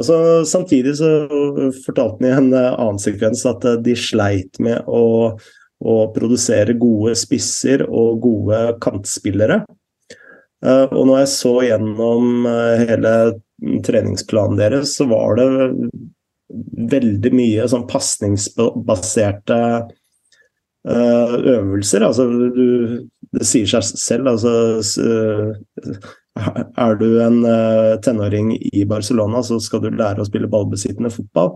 [0.00, 1.10] Altså, samtidig så
[1.84, 5.36] fortalte de i en eh, annen sekvens at de sleit med å,
[5.84, 9.60] å produsere gode spisser og gode kantspillere.
[10.60, 13.14] Eh, og når jeg så gjennom eh, hele
[13.86, 15.48] treningsplanen deres, så var det
[16.90, 19.60] veldig mye sånn pasningsbaserte
[20.90, 22.04] eh, øvelser.
[22.04, 22.66] Altså, du,
[23.36, 24.32] det sier seg selv.
[24.34, 24.52] Altså,
[26.84, 27.40] er du en
[28.04, 31.54] tenåring i Barcelona, så skal du lære å spille ballbesittende fotball.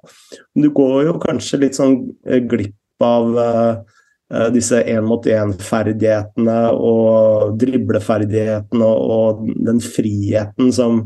[0.56, 2.00] Du går jo kanskje litt sånn
[2.48, 3.36] glipp av
[4.54, 11.02] disse én-mot-én-ferdighetene og dribleferdighetene og den friheten som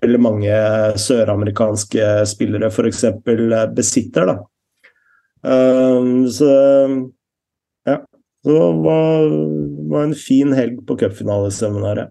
[0.00, 0.56] veldig mange
[0.98, 3.04] søramerikanske spillere f.eks.
[3.04, 4.32] Eh, besitter.
[4.32, 4.36] Da.
[5.46, 6.50] Eh, så
[7.86, 8.00] ja.
[8.44, 9.30] Så det var,
[9.90, 12.10] var en fin helg på cupfinaleseminaret.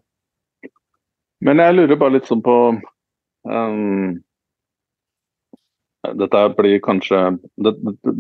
[1.44, 2.56] Men jeg lurer bare litt sånn på
[3.46, 4.16] um,
[6.18, 7.20] dette blir kanskje
[7.62, 7.74] det,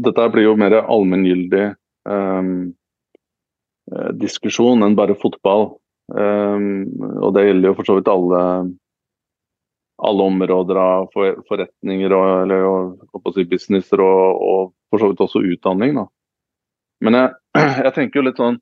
[0.05, 1.71] Dette blir jo mer allmenngyldig
[2.09, 2.73] um,
[4.19, 5.73] diskusjon enn bare fotball.
[6.13, 6.89] Um,
[7.23, 8.41] og det gjelder jo for så vidt alle,
[10.03, 15.43] alle områder av forretninger og, eller, og, si businesser og, og, for så vidt også
[15.53, 15.95] utdanning.
[16.01, 16.05] Da.
[17.03, 17.33] Men jeg,
[17.87, 18.61] jeg tenker jo litt sånn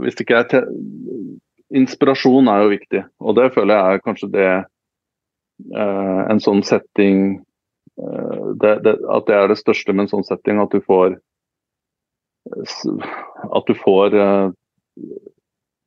[0.00, 0.68] Hvis ikke er
[1.74, 4.48] Inspirasjon er jo viktig, og det føler jeg er kanskje det
[5.74, 7.40] uh, En sånn setting
[7.96, 11.14] det, det, At det er det største med en sånn setting, at du får
[13.54, 14.48] At du får uh,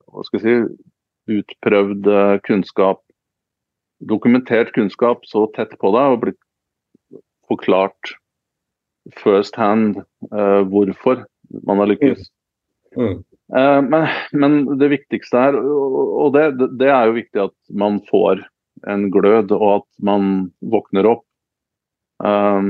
[0.08, 0.86] Hva skal jeg si
[1.28, 2.06] utprøvd
[2.48, 3.02] kunnskap,
[4.00, 6.40] dokumentert kunnskap så tett på deg og blitt
[7.52, 8.14] forklart
[9.20, 11.26] first hand hvorfor
[11.68, 12.30] man har lykkes.
[12.96, 13.24] Mm.
[13.56, 18.44] Eh, men, men, det viktigste er, og det, det, er jo viktig at man får
[18.88, 21.27] en glød, og at man våkner opp.
[22.18, 22.70] Um,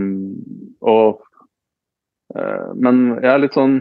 [0.83, 1.21] og
[2.35, 3.77] uh, Men jeg er litt sånn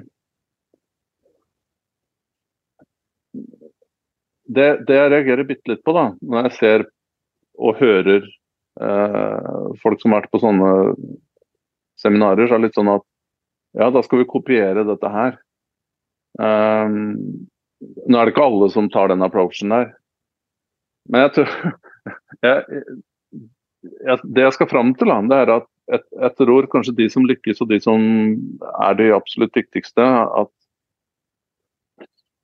[4.46, 6.84] det, det, jeg reagerer bitte litt på, da, når jeg ser
[7.58, 8.22] og hører
[8.78, 10.70] uh, folk som har vært på sånne
[11.98, 13.04] seminarer, så er det litt sånn at
[13.76, 15.34] ja, da skal vi kopiere dette her.
[16.38, 17.48] Um,
[17.80, 19.90] nå er det ikke alle som tar den approachen der.
[21.10, 21.52] Men jeg tror
[22.46, 22.80] jeg,
[24.22, 27.70] Det jeg skal fram til, det er at etter tror kanskje de som lykkes og
[27.70, 28.00] de som
[28.88, 30.50] er de absolutt viktigste, at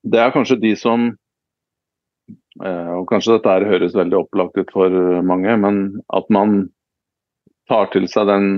[0.02, 1.10] det er kanskje de som
[2.62, 4.94] eh, og Kanskje dette høres veldig opplagt ut for
[5.26, 5.82] mange, men
[6.14, 6.64] at man
[7.70, 8.48] tar til seg den,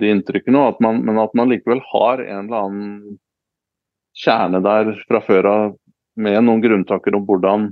[0.00, 3.18] de inntrykkene, at man, men at man likevel har en eller annen
[4.16, 5.76] kjerne der fra før av
[6.20, 7.68] med noen grunntanker om hvordan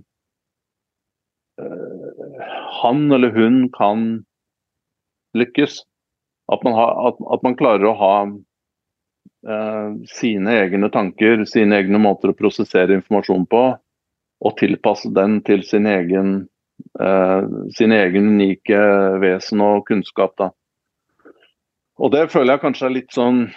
[1.60, 2.44] uh,
[2.80, 4.06] han eller hun kan
[5.36, 5.82] lykkes.
[6.52, 8.12] At man, har, at, at man klarer å ha
[9.48, 13.64] eh, sine egne tanker, sine egne måter å prosessere informasjon på,
[14.38, 16.48] og tilpasse den til sin egen,
[17.02, 17.42] eh,
[17.76, 18.80] sin egen unike
[19.20, 20.36] vesen og kunnskap.
[20.40, 20.50] Da.
[21.98, 23.48] Og det føler jeg kanskje er litt sånn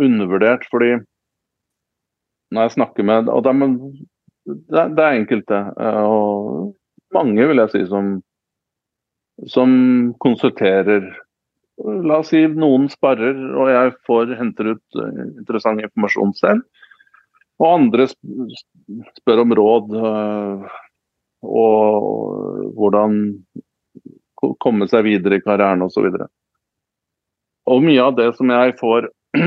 [0.00, 0.96] undervurdert, fordi
[2.54, 6.74] når jeg snakker med Og det er, det er enkelte, eh, og
[7.14, 8.16] mange vil jeg si, som,
[9.50, 11.06] som konsulterer.
[11.84, 16.62] La oss si noen sparer, og jeg får henter ut eh, interessant informasjon selv.
[17.62, 20.80] Og andre spør om råd eh,
[21.44, 23.20] og hvordan
[24.60, 26.08] komme seg videre i karrieren osv.
[26.08, 26.28] Og, så
[27.74, 29.08] og mye av det som jeg får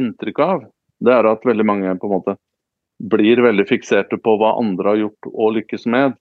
[0.00, 0.64] inntrykk av,
[1.04, 2.36] det er at veldig mange på en måte
[3.04, 6.14] blir veldig fikserte på hva andre har gjort og lykkes med.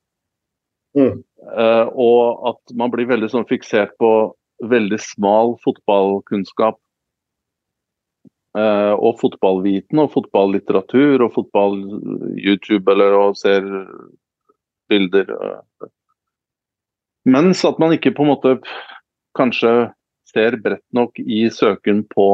[0.98, 4.12] Uh, og at man blir veldig sånn fiksert på
[4.64, 6.80] veldig smal fotballkunnskap.
[8.54, 13.66] Uh, og fotballviten og fotballitteratur og fotball-YouTube eller og ser
[14.94, 15.34] bilder.
[15.34, 15.90] Uh.
[17.26, 18.58] Mens at man ikke på en måte
[19.38, 19.90] kanskje
[20.30, 22.28] ser bredt nok i søken på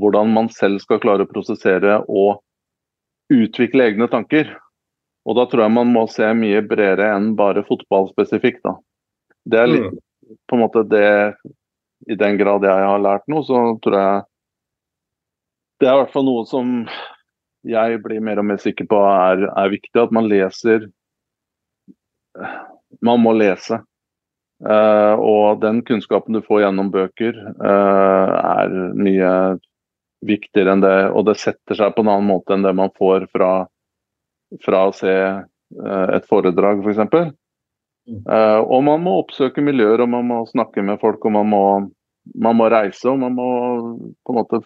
[0.00, 2.40] hvordan man selv skal klare å prosessere og
[3.32, 4.48] utvikle egne tanker.
[5.30, 8.64] Og da tror jeg man må se mye bredere enn bare fotballspesifikt.
[8.66, 8.74] Da.
[9.46, 10.00] Det er litt mm.
[10.50, 11.06] på en måte det
[12.10, 14.26] I den grad jeg har lært noe, så tror jeg
[15.80, 16.72] det er i hvert fall noe som
[17.64, 19.96] jeg blir mer og mer sikker på er, er viktig.
[20.00, 20.90] At man leser
[23.04, 23.80] Man må lese.
[24.60, 29.30] Uh, og den kunnskapen du får gjennom bøker, uh, er mye
[30.26, 33.24] viktigere enn det, og det setter seg på en annen måte enn det man får
[33.32, 33.64] fra,
[34.64, 36.84] fra å se uh, et foredrag, f.eks.
[36.84, 37.30] For eksempel.
[38.26, 41.64] uh, og man må oppsøke miljøer, og man må snakke med folk, og man må,
[42.34, 43.06] man må reise.
[43.12, 43.48] Og man må
[44.26, 44.62] på en måte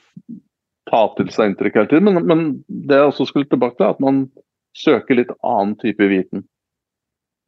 [0.91, 2.11] ta til seg inntrykk hele tiden.
[2.11, 4.25] Men, men det jeg også skulle tilbake til, er at man
[4.75, 6.47] søker litt annen type viten.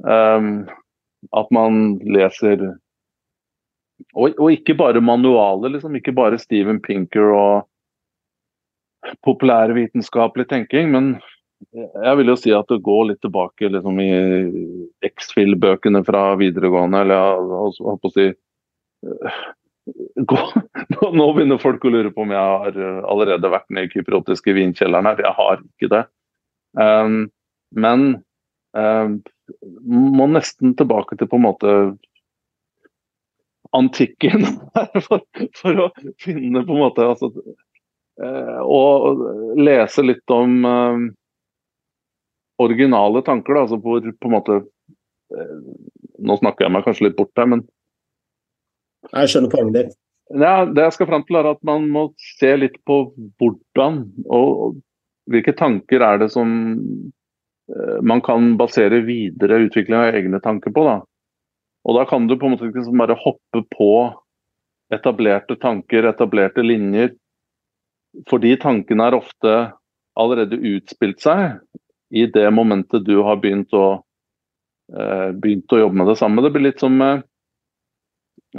[0.06, 0.66] Um,
[1.34, 2.60] at man leser
[4.12, 5.96] og, og, ikke bare manualer, liksom.
[5.96, 7.66] Ikke bare Steven Pinker og
[9.24, 11.14] populærvitenskapelig tenking, men
[11.76, 14.10] jeg vil jo si at det går litt tilbake liksom, i
[15.06, 17.04] X-Fill-bøkene fra videregående.
[17.04, 17.40] eller
[18.02, 19.38] på å si eh,
[19.86, 25.06] Nå begynner folk å lure på om jeg har allerede vært ned i kypriotiske vinkjelleren
[25.06, 25.22] her.
[25.22, 26.00] Jeg har ikke det.
[26.74, 27.20] Um,
[27.70, 28.02] men
[28.74, 29.20] um,
[29.86, 31.76] må nesten tilbake til på en måte
[33.76, 34.42] antikken
[35.06, 35.22] for,
[35.54, 35.86] for å
[36.18, 37.30] finne på en måte altså,
[38.16, 39.20] Eh, og
[39.60, 41.00] lese litt om eh,
[42.62, 43.54] originale tanker.
[43.54, 45.60] Da, altså hvor på en måte eh,
[46.16, 47.66] Nå snakker jeg meg kanskje litt bort her, men
[49.12, 49.96] Jeg skjønner poenget ditt.
[50.34, 53.02] Ja, det jeg skal fram til er at Man må se litt på
[53.38, 54.80] hvordan og
[55.30, 56.50] hvilke tanker er det som
[57.70, 60.86] eh, man kan basere videre utvikling av egne tanker på.
[60.86, 61.00] da.
[61.86, 63.90] Og Da kan du på en måte ikke bare hoppe på
[64.94, 67.12] etablerte tanker, etablerte linjer.
[68.30, 69.56] Fordi tankene er ofte
[70.16, 71.58] allerede utspilt seg
[72.14, 73.86] i det momentet du har begynt å,
[74.94, 76.42] eh, begynt å jobbe med det samme.
[76.42, 77.24] Det blir litt som med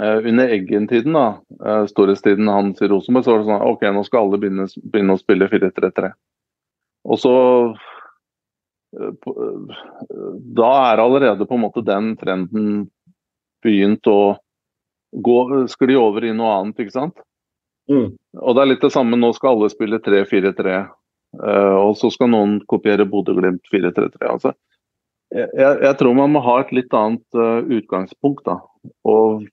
[0.00, 4.02] Uh, under Eggen-tiden, da, eh, storhetstiden hans i Rosenborg, så var det sånn ok, nå
[4.06, 6.12] skal alle begynne, begynne å spille 4-3-3.
[7.08, 7.32] Og så
[8.94, 9.72] uh,
[10.54, 12.68] Da er allerede på en måte den trenden
[13.64, 14.36] begynt å
[15.10, 15.38] gå,
[15.72, 17.18] skli over i noe annet, ikke sant?
[17.90, 18.14] Mm.
[18.38, 20.78] Og det er litt det samme, nå skal alle spille 3-4-3.
[21.36, 24.22] Og så skal noen kopiere Bodø-Glimt 4-3-3.
[24.24, 24.54] altså
[25.28, 25.50] jeg,
[25.84, 28.46] jeg, tror man må ha et litt annet utgangspunkt.
[28.48, 28.56] da,
[29.04, 29.44] og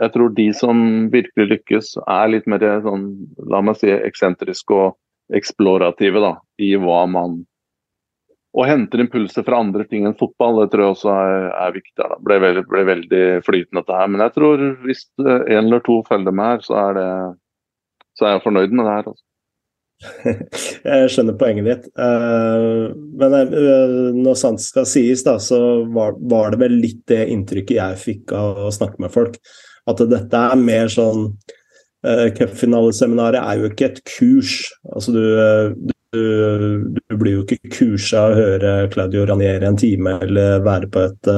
[0.00, 0.82] jeg tror de som
[1.12, 3.06] virkelig lykkes, er litt mer sånn,
[3.52, 7.40] la meg si, eksentriske og eksplorative da, i hva man
[8.50, 11.94] Og henter impulser fra andre ting enn fotball, det tror jeg også er, er viktig.
[12.02, 14.08] Det ble, ble, ble, veldig flytende dette her.
[14.10, 17.12] Men jeg tror hvis en eller to følger med her, så er, det,
[18.18, 19.12] så er jeg fornøyd med det her.
[19.12, 19.29] Altså.
[20.88, 21.88] Jeg skjønner poenget ditt.
[21.98, 22.90] Uh,
[23.20, 25.60] men uh, når sant skal sies, da, så
[25.92, 26.16] var,
[26.52, 29.38] det vel litt det inntrykket jeg fikk av å snakke med folk.
[29.90, 31.26] At dette er mer sånn
[32.06, 34.62] uh, Cupfinaleseminaret er jo ikke et kurs.
[34.94, 35.24] Altså du,
[36.16, 36.24] du,
[36.96, 41.34] du blir jo ikke kursa å høre Claudio Ranieri en time eller være på et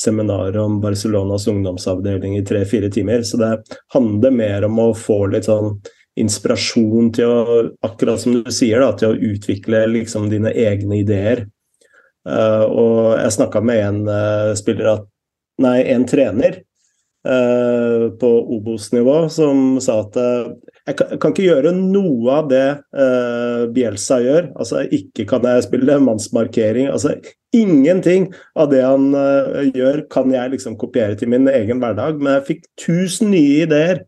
[0.00, 3.24] seminar om Barcelonas ungdomsavdeling i tre-fire timer.
[3.26, 3.56] Så det
[3.92, 5.74] handler mer om å få litt sånn
[6.20, 11.46] inspirasjon til å akkurat som du sier da, til å utvikle liksom dine egne ideer.
[12.28, 15.06] Uh, og jeg snakka med en uh, spiller at,
[15.64, 16.58] nei, en trener
[17.24, 22.64] uh, på Obos-nivå som sa at jeg, kan, ikke gjøre noe av det
[23.72, 24.48] Bielsa gjør.
[24.58, 26.88] Altså, ikke kan jeg spille mannsmarkering.
[26.90, 27.14] Altså,
[27.54, 29.12] ingenting av det han
[29.76, 32.18] gjør, kan jeg liksom kopiere til min egen hverdag.
[32.18, 34.02] Men jeg fikk tusen nye ideer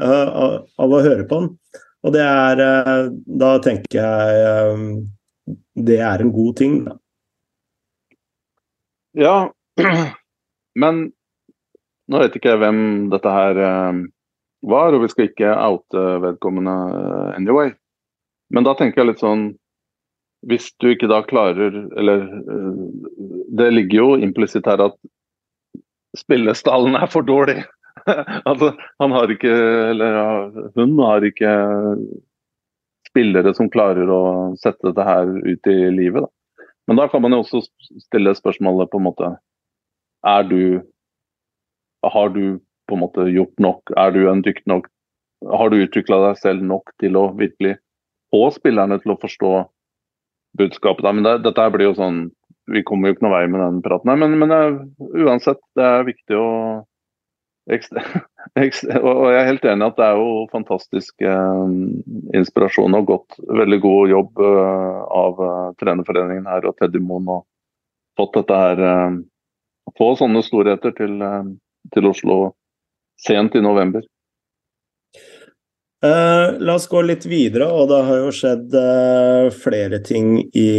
[0.00, 1.50] av, av, å høre på den.
[2.02, 2.62] Og det er
[3.42, 5.02] Da tenker jeg
[5.74, 6.96] det er en god ting, da.
[9.18, 9.36] Ja,
[10.82, 11.00] men
[12.08, 12.82] nå vet ikke jeg hvem
[13.12, 13.58] dette her
[14.62, 16.76] var, og vi skal ikke oute vedkommende
[17.34, 17.72] anyway.
[18.54, 19.50] Men da tenker jeg litt sånn
[20.46, 22.24] Hvis du ikke da klarer Eller
[23.56, 24.96] det ligger jo implisitt her at
[26.18, 27.62] spillestallen er for dårlig.
[28.48, 29.52] altså, han har ikke
[29.92, 30.16] Eller
[30.76, 31.52] hun har ikke
[33.08, 34.22] spillere som klarer å
[34.60, 36.24] sette dette her ut i livet.
[36.24, 36.66] Da.
[36.88, 37.62] Men da kan man jo også
[38.02, 39.30] stille spørsmålet på en måte
[40.26, 40.82] Er du
[42.02, 42.58] har du
[42.90, 43.92] på en måte gjort nok?
[43.96, 44.88] Er du en dyktig nok
[45.46, 47.76] Har du utvikla deg selv nok til å virkelig
[48.32, 49.52] få spillerne til å forstå
[50.58, 51.06] budskapet?
[51.14, 52.24] Men det, dette blir jo sånn
[52.72, 54.82] Vi kommer jo ikke noen vei med den praten her, men, men uh,
[55.26, 56.48] uansett, det er viktig å
[57.70, 61.74] og jeg er helt enig at det er jo fantastisk eh,
[62.34, 67.44] inspirasjon og godt, veldig god jobb eh, av uh, trenerforeningen her og Teddy Moen og
[68.18, 69.20] fått dette her
[69.98, 71.16] Få sånne storheter til,
[71.92, 72.36] til Oslo
[73.18, 74.04] sent i november.
[76.06, 78.76] Uh, la oss gå litt videre, og det har jo skjedd
[79.58, 80.70] flere ting i,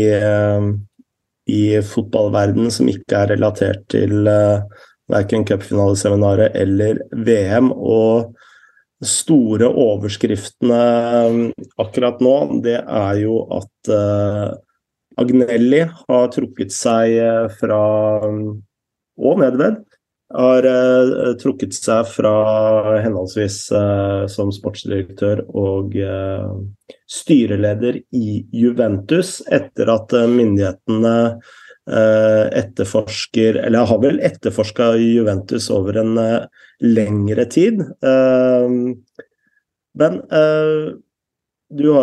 [1.52, 4.64] i fotballverden som ikke er relatert til uh,
[5.12, 7.72] verken cupfinaleseminaret eller VM.
[7.74, 8.34] Og
[9.04, 10.84] store overskriftene
[11.82, 13.91] akkurat nå, det er jo at
[15.20, 17.20] Agnelli har trukket seg
[17.60, 17.82] fra
[19.14, 19.84] og Nedved
[20.34, 22.34] har uh, trukket seg fra
[23.04, 26.56] henholdsvis uh, som sportsdirektør og uh,
[27.10, 31.16] styreleder i Juventus etter at myndighetene
[31.84, 36.14] etterforsker Eller har vel etterforska Juventus over en
[36.80, 37.82] lengre tid.
[40.00, 40.16] men
[41.74, 41.98] du, jo,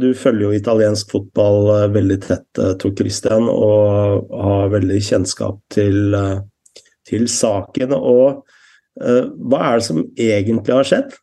[0.00, 2.48] du, følger jo italiensk fotball veldig tett,
[2.82, 6.18] Tor Christian, og har veldig kjennskap til
[7.06, 7.94] til saken.
[7.94, 8.42] Og
[8.98, 11.14] hva er det som egentlig har skjedd?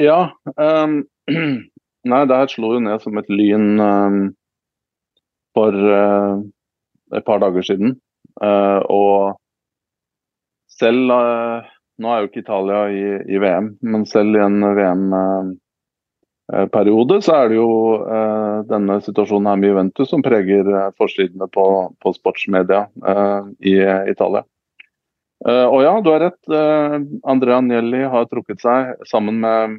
[0.00, 1.02] Ja um,
[2.10, 4.22] Nei, det her slo jo ned som et lyn um,
[5.56, 6.40] for uh,
[7.16, 7.96] et par dager siden.
[8.40, 9.40] Uh, og
[10.72, 11.12] selv
[12.02, 15.12] Nå er jo ikke Italia i, i VM, men selv i en VM
[16.72, 17.68] periode, så er det jo
[18.66, 20.66] denne situasjonen her med Juventus som preger
[20.98, 21.66] forsidene på,
[22.02, 22.80] på sportsmedia
[23.60, 23.76] i
[24.10, 24.42] Italia.
[25.44, 26.40] og ja, du har rett.
[27.22, 29.78] Andrea Agnelli har trukket seg sammen med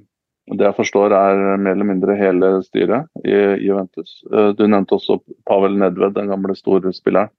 [0.52, 4.18] det jeg forstår er mer eller mindre hele styret i Juventus.
[4.58, 7.32] Du nevnte også Pavel Nedved, den gamle store spilleren,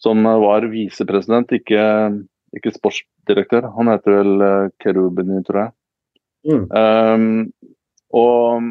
[0.00, 1.82] som var visepresident, ikke,
[2.56, 3.68] ikke sportsdirektør.
[3.76, 4.46] Han heter vel
[4.80, 5.74] Kerubini, tror jeg.
[6.48, 6.64] Mm.
[6.72, 7.52] Um,
[8.16, 8.70] og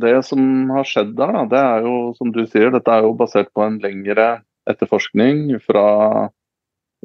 [0.00, 3.16] det som har skjedd der, da, det er jo som du sier, dette er jo
[3.18, 4.28] basert på en lengre
[4.70, 6.28] etterforskning fra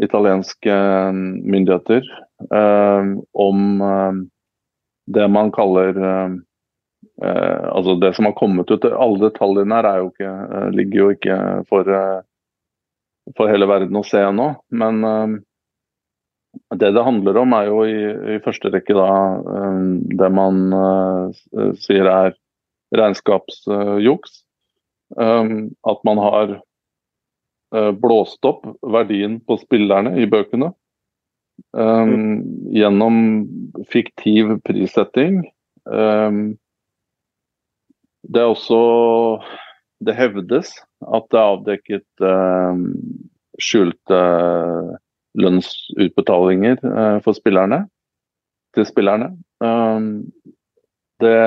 [0.06, 0.76] italienske
[1.16, 2.06] myndigheter
[2.52, 3.80] um, om
[5.06, 6.38] det man kaller um,
[7.24, 11.10] uh, Altså det som har kommet ut Alle detaljene her jo ikke, uh, ligger jo
[11.14, 12.22] ikke for, eh,
[13.38, 14.52] for hele verden å se ennå.
[14.70, 15.02] Men
[16.78, 17.98] det det handler om, er jo i,
[18.36, 19.08] i første rekke da
[20.22, 20.60] det man
[21.82, 22.36] sier er
[22.96, 24.38] regnskapsjuks.
[25.18, 26.54] At man har
[28.00, 30.70] blåst opp verdien på spillerne i bøkene.
[31.76, 33.18] Um, gjennom
[33.92, 35.42] fiktiv prissetting.
[35.84, 36.56] Um,
[38.26, 38.80] det er også
[40.06, 40.72] Det hevdes
[41.06, 42.88] at det er avdekket um,
[43.62, 44.18] skjulte
[45.40, 47.86] lønnsutbetalinger uh, for spillerne,
[48.76, 49.30] til spillerne.
[49.64, 50.28] Um,
[51.24, 51.38] det,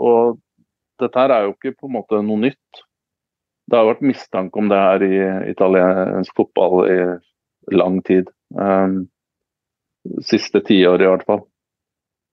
[0.00, 0.40] og
[1.00, 2.82] dette her er jo ikke på en måte noe nytt.
[3.68, 5.14] Det har vært mistanke om det her i
[5.52, 6.98] italiensk fotball i
[7.70, 8.30] lang tid.
[8.58, 9.06] Um,
[10.26, 11.44] siste tiår i hvert fall.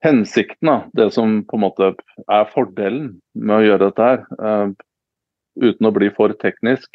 [0.03, 4.71] Hensikten, da, det som på en måte er fordelen med å gjøre dette her, uh,
[5.59, 6.88] uten å bli for teknisk,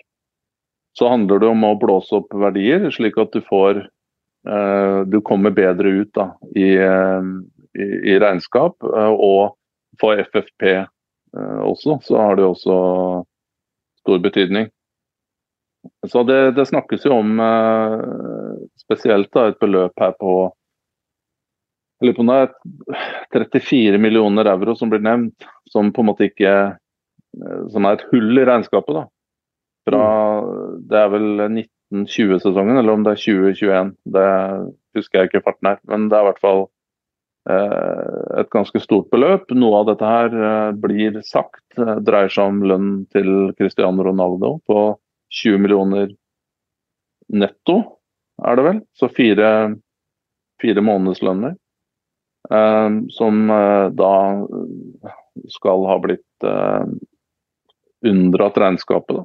[0.99, 3.83] så handler det om å blåse opp verdier, slik at du får
[4.49, 7.27] uh, Du kommer bedre ut da, i, uh,
[7.75, 9.57] i, i regnskap, uh, og
[10.01, 10.85] for FFP
[11.35, 12.75] også, så har det også
[13.99, 14.69] stor betydning.
[16.09, 17.41] Så det, det snakkes jo om
[18.81, 20.35] spesielt da, et beløp her på
[22.05, 26.27] jeg på om det er 34 millioner euro som blir nevnt, som på en måte
[26.29, 26.53] ikke
[27.73, 28.99] som er et hull i regnskapet.
[28.99, 29.05] da
[29.85, 30.05] fra
[30.89, 33.93] Det er vel 1920-sesongen, eller om det er 2021.
[34.17, 34.31] Det
[34.99, 35.83] husker jeg ikke farten her.
[35.91, 36.63] Men det er i hvert fall
[37.51, 39.53] eh, et ganske stort beløp.
[39.57, 44.59] Noe av dette her eh, blir sagt eh, dreier seg om lønn til Cristiano Ronaldo
[44.69, 44.87] på
[45.43, 46.15] 20 millioner
[47.33, 47.81] netto,
[48.45, 48.81] er det vel.
[48.99, 49.51] Så fire,
[50.63, 51.57] fire månedslønner.
[52.51, 54.15] Eh, som eh, da
[55.51, 56.85] skal ha blitt eh,
[58.05, 59.17] unndratt regnskapet.
[59.17, 59.25] Da.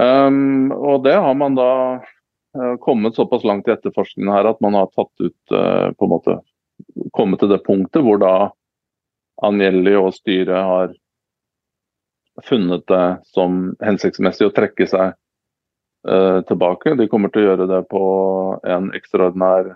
[0.00, 1.72] Um, og det har man da
[2.56, 6.12] uh, kommet såpass langt i etterforskningen her at man har tatt ut uh, på en
[6.14, 6.36] måte
[7.12, 8.32] kommet til det punktet hvor da
[9.44, 10.94] Angelli og styret har
[12.46, 15.14] funnet det som hensiktsmessig å trekke seg
[16.08, 16.96] uh, tilbake.
[16.98, 18.02] De kommer til å gjøre det på
[18.68, 19.74] en ekstraordinær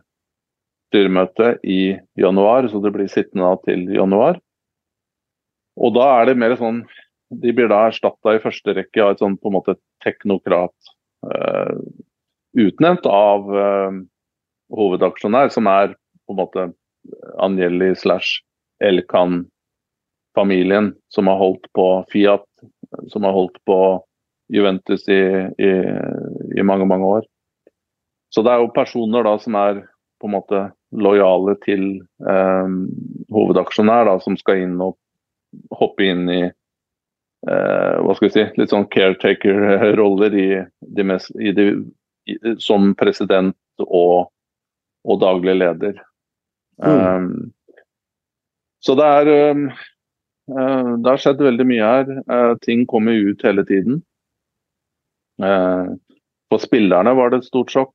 [0.88, 4.38] styremøte i januar, så det blir sittende til januar.
[5.74, 6.84] Og da er det mer sånn
[7.34, 10.90] de blir da erstatta i første rekke av et sånn på en måte teknokrat
[11.26, 11.74] uh,
[12.60, 13.96] utnevnt av uh,
[14.74, 15.94] hovedaksjonær, som er
[16.24, 16.66] på en måte
[17.42, 18.40] Anjelli slash
[18.84, 22.46] Elkan-familien, som har holdt på Fiat,
[23.12, 23.78] som har holdt på
[24.53, 25.22] Juventus i,
[25.59, 25.72] i,
[26.59, 27.26] i, mange, mange år.
[28.34, 29.84] Så det er jo personer da som er
[30.20, 30.61] på en måte
[30.95, 31.86] lojale til
[32.28, 32.74] eh,
[33.34, 34.97] hovedaksjonær, da, som skal inn og
[35.74, 40.49] hoppe inn i eh, hva skal vi si, litt sånn caretaker-roller i
[40.99, 41.68] de mest, i de,
[42.30, 44.30] i, som president og,
[45.05, 45.99] og daglig leder.
[46.82, 46.90] Mm.
[46.90, 47.53] Um,
[48.84, 49.68] så det er um,
[50.45, 52.11] Det har skjedd veldig mye her.
[52.28, 54.03] Uh, ting kommer ut hele tiden.
[55.40, 55.97] Uh,
[56.53, 57.95] for spillerne var det et stort sjokk.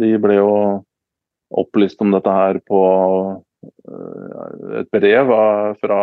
[0.00, 0.50] de ble jo
[1.56, 2.80] opplyst om dette her på
[4.80, 5.30] et brev
[5.80, 6.00] fra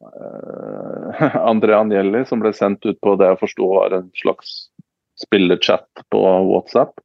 [1.52, 4.56] André Angelli, som ble sendt ut på det jeg forsto var en slags
[5.22, 6.98] spillerchat på WhatsApp.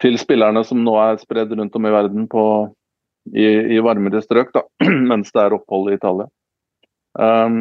[0.00, 2.44] Til spillerne som nå er spredd rundt om i verden på,
[3.32, 3.46] i,
[3.76, 4.64] i, varmere strøk, da,
[5.10, 6.28] mens det er opphold i Italia.
[7.18, 7.60] Um,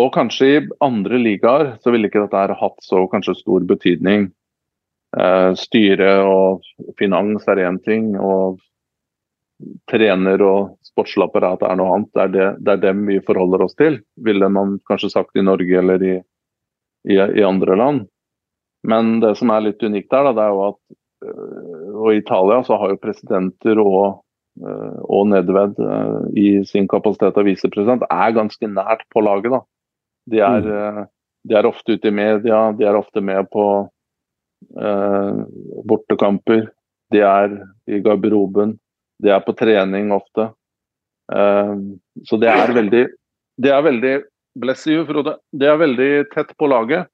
[0.00, 4.30] og kanskje i andre ligaer så ville ikke dette hatt så kanskje stor betydning.
[5.16, 6.66] Uh, styre og
[6.98, 8.60] finans er én ting, og
[9.90, 12.12] trener og sportsapparat er noe annet.
[12.14, 15.44] Det er, det, det er, dem vi forholder oss til, ville man kanskje sagt i
[15.44, 16.16] Norge eller i,
[17.10, 18.06] i, i andre land.
[18.88, 20.80] Men det som er litt unikt der, da, det er jo at
[21.28, 24.20] øh, og i Italia så har jo presidenter og
[24.60, 25.78] og Nedved
[26.36, 29.54] i sin kapasitet av visepresident er ganske nært på laget.
[29.54, 29.60] da.
[30.28, 31.06] De er, mm.
[31.48, 33.64] de er ofte ute i media, de er ofte med på
[34.76, 35.40] eh,
[35.88, 36.66] bortekamper.
[37.14, 37.56] De er
[37.90, 38.76] i garderoben,
[39.22, 40.50] de er på trening ofte.
[41.32, 41.74] Eh,
[42.26, 43.06] så det er veldig
[43.60, 44.14] Det er veldig
[44.60, 45.36] Bless you, Frode.
[45.52, 47.06] Det er veldig tett på laget.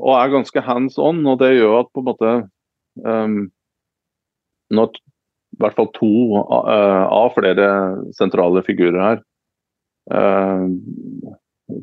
[0.00, 2.30] Og er ganske hands on, og det gjør at på en måte
[3.04, 3.38] um,
[4.70, 7.68] nå, i hvert fall to uh, av flere
[8.16, 9.22] sentrale figurer her
[10.14, 10.66] uh,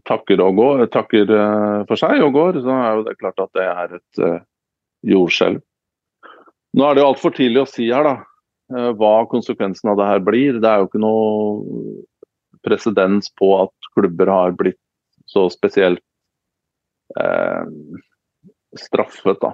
[0.07, 3.53] takker, og går, takker uh, for seg og går, så er jo det klart at
[3.57, 4.23] det er et
[5.07, 5.61] jordskjelv.
[6.77, 8.17] Nå er det jo altfor tidlig å si her, da.
[8.75, 10.59] Eh, hva konsekvensen av det her blir.
[10.59, 12.03] Det er jo ikke noe
[12.67, 14.79] presedens på at klubber har blitt
[15.27, 16.03] så spesielt
[17.19, 17.63] eh,
[18.79, 19.53] straffet da,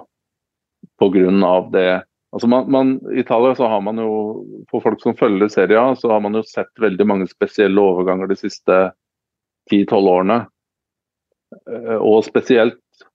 [1.00, 1.70] pga.
[1.72, 2.04] det.
[2.34, 6.10] Altså man, man, I Italia så har man jo, for folk som følger serien, så
[6.10, 8.78] har man jo sett veldig mange spesielle overganger de siste
[9.70, 10.38] 10-12 årene.
[11.70, 13.06] Eh, og spesielt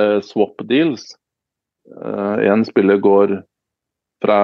[0.00, 1.06] eh, swap deals.
[1.88, 3.38] Eh, en spiller går
[4.24, 4.38] fra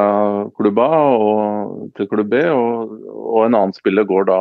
[0.57, 4.41] klubb A og, til klubb B, og, og, en annen spiller går da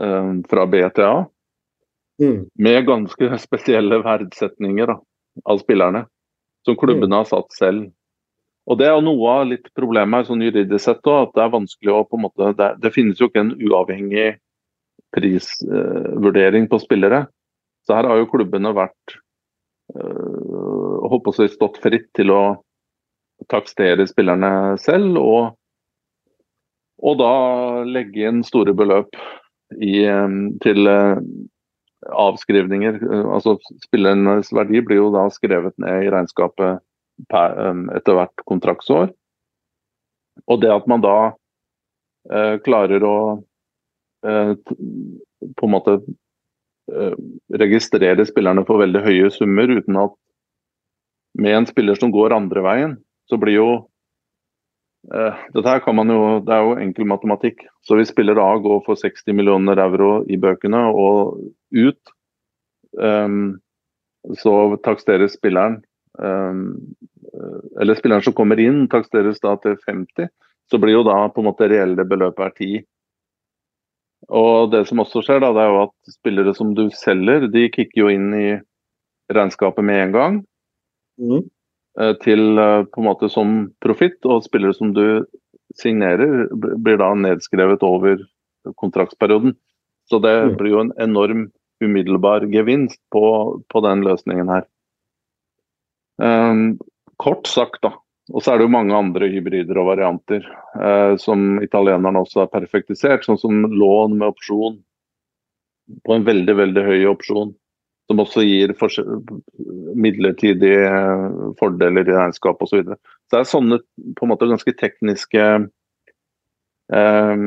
[0.00, 1.14] eh, fra B til A.
[2.22, 2.42] Mm.
[2.64, 4.98] Med ganske spesielle verdsetninger da,
[5.44, 6.04] av spillerne,
[6.64, 7.18] som klubbene mm.
[7.20, 7.90] har satt selv.
[8.64, 11.52] Og Det er noe av litt problemet her, sånn juridisk sett også, at det er
[11.52, 14.28] vanskelig å på en måte, det, det finnes jo ikke en uavhengig
[15.14, 17.26] prisvurdering eh, på spillere.
[17.84, 19.18] Så her har jo klubbene vært
[19.92, 22.42] uh, holdt på å si stått fritt til å
[23.52, 25.52] takstere spillerne selv, og,
[27.04, 27.34] og da
[27.84, 29.12] legge inn store beløp
[29.76, 30.06] i,
[30.64, 31.20] til eh,
[32.10, 33.00] avskrivninger.
[33.32, 36.82] Altså Spillernes verdi blir jo da skrevet ned i regnskapet
[37.30, 37.56] per,
[37.96, 39.12] etter hvert kontraktsår.
[40.50, 41.16] Og det at man da
[42.32, 43.16] eh, klarer å
[44.26, 45.96] eh, på en måte
[46.90, 47.16] eh,
[47.54, 50.14] registrere spillerne for veldig høye summer uten at
[51.38, 52.96] med en spiller som går andre veien,
[53.30, 53.84] så blir jo eh,
[55.04, 57.66] dette her kan man jo, Det er jo enkel matematikk.
[57.84, 61.40] Så hvis spiller A går for 60 millioner euro i bøkene og
[61.74, 62.14] ut,
[62.96, 63.58] um,
[64.40, 65.82] så taksteres spilleren
[66.16, 66.80] um,
[67.80, 70.30] Eller spilleren som kommer inn, taksteres da til 50.
[70.70, 72.84] Så blir jo da på en måte reelle beløpet er 10.
[74.32, 77.66] Og det som også skjer, da, det er jo at spillere som du selger, de
[77.72, 78.46] kicker jo inn i
[79.34, 80.38] regnskapet med en gang.
[81.20, 81.44] Mm.
[82.00, 85.24] Eh, til eh, på en måte som profitt, og spillere som du
[85.78, 88.22] signerer, blir da nedskrevet over
[88.80, 89.54] kontraktsperioden.
[90.10, 90.56] Så det mm.
[90.58, 91.48] blir jo en enorm
[91.82, 93.24] umiddelbar gevinst på,
[93.70, 94.66] på den løsningen her.
[96.22, 96.76] Um,
[97.18, 97.94] kort sagt, da.
[98.32, 100.44] Og så er det jo mange andre hybrider og varianter
[100.78, 104.78] uh, som italienerne også har perfektisert, sånn som lån med opsjon
[106.06, 107.52] på en veldig, veldig høy opsjon
[108.10, 108.74] som også gir
[109.96, 110.88] midlertidige
[111.60, 112.68] fordeler i regnskap osv.
[112.68, 112.98] Så, videre.
[113.28, 113.78] så det er sånne
[114.18, 115.46] på en måte ganske tekniske
[116.92, 117.44] eh,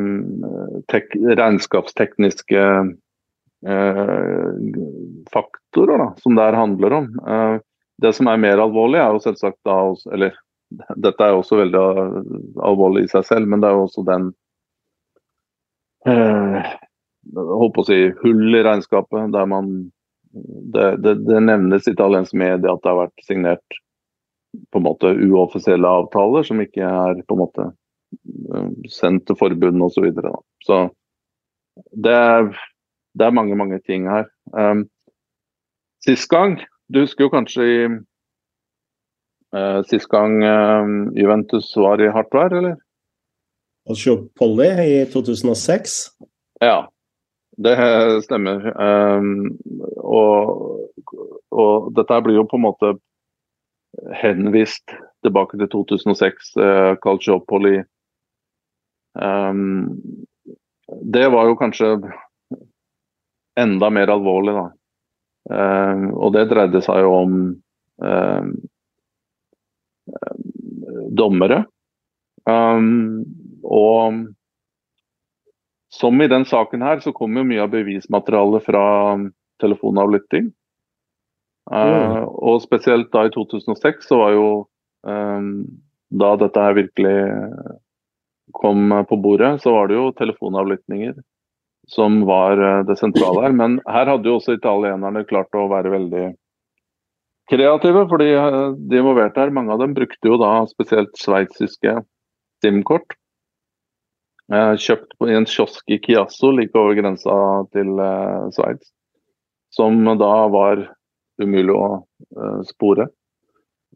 [0.94, 2.66] tek, regnskapstekniske
[3.68, 4.10] eh,
[5.34, 7.12] faktorer da, som det her handler om.
[7.22, 7.56] Eh,
[8.02, 9.78] det som er mer alvorlig, er jo selvsagt da
[10.14, 10.36] Eller
[11.00, 11.84] dette er jo også veldig
[12.66, 14.26] alvorlig i seg selv, men det er jo også den
[16.10, 16.74] eh,
[17.38, 19.72] holdt på å si hull i regnskapet der man
[20.74, 23.80] det, det, det, nevnes i italiensk medie at det har vært signert
[24.72, 29.86] på en måte uoffisielle avtaler som ikke er på en måte eh, sendt til forbundet
[29.86, 29.98] osv.
[29.98, 30.34] Så, videre,
[30.66, 30.80] så
[32.06, 32.52] det er,
[33.18, 34.26] det er mange, mange ting her.
[34.54, 34.88] Um,
[36.06, 36.58] sist gang,
[36.94, 37.80] du husker jo kanskje i
[39.54, 42.78] uh, Sist gang uh, Juventus var i hardt vær, eller?
[43.88, 46.00] Altså Polly i 2006?
[46.64, 46.88] Ja,
[47.58, 47.76] det
[48.26, 48.66] stemmer.
[48.78, 49.58] Um,
[49.98, 50.88] og,
[51.52, 52.94] og, dette blir jo på en måte
[54.22, 54.94] henvist
[55.26, 57.80] tilbake til 2006, uh, Calciopoli.
[59.18, 59.98] Um,
[61.02, 61.96] det var jo kanskje
[63.58, 64.68] enda mer alvorlig, da.
[65.48, 67.38] Um, og det dreide seg jo om
[68.04, 68.52] um,
[71.18, 71.64] dommere.
[72.48, 73.26] Um,
[73.66, 74.28] og
[75.98, 78.86] som i den saken her, så kommer mye av bevismaterialet fra
[79.62, 80.52] telefonavlytting.
[80.52, 80.54] telefonavlytting.
[81.68, 84.48] Uh, og spesielt da i 2006 så var jo
[85.04, 85.66] um,
[86.08, 87.18] Da dette her virkelig
[88.56, 91.18] kom på bordet, så var det jo telefonavlyttinger
[91.92, 93.52] som var uh, det sentrale her.
[93.52, 96.30] Men her hadde jo også italienerne klart å være veldig
[97.52, 98.32] kreative, fordi
[98.88, 101.94] de involverte her, mange av dem brukte jo da spesielt sveitsiske
[102.64, 103.16] SIM-kort.
[104.48, 107.36] Eh, kjøpt i en kiosk i Kiasso like over grensa
[107.76, 108.94] til eh, Sveits.
[109.76, 110.86] Som da var
[111.42, 113.10] umulig å eh, spore.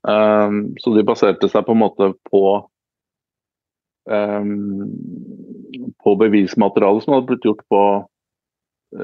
[0.01, 2.41] Så de baserte seg på en måte på
[6.01, 7.81] på bevismaterialet som hadde blitt gjort på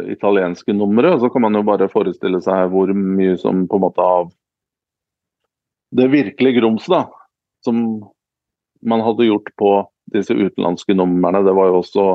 [0.09, 1.11] italienske numre.
[1.21, 4.31] Så kan man jo bare forestille seg hvor mye som på en måte av
[6.01, 7.13] det virkelige grumset
[7.61, 7.83] som
[8.81, 9.71] man hadde gjort på
[10.13, 11.43] disse utenlandske numrene.
[11.45, 12.05] Det var jo også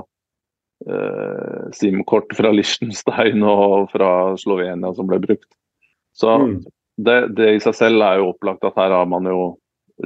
[0.89, 5.49] eh, SIM-kort fra Liechtenstein og fra Slovenia som ble brukt.
[6.17, 6.57] Så mm.
[7.05, 9.55] det, det, i seg selv er jo opplagt at her har man jo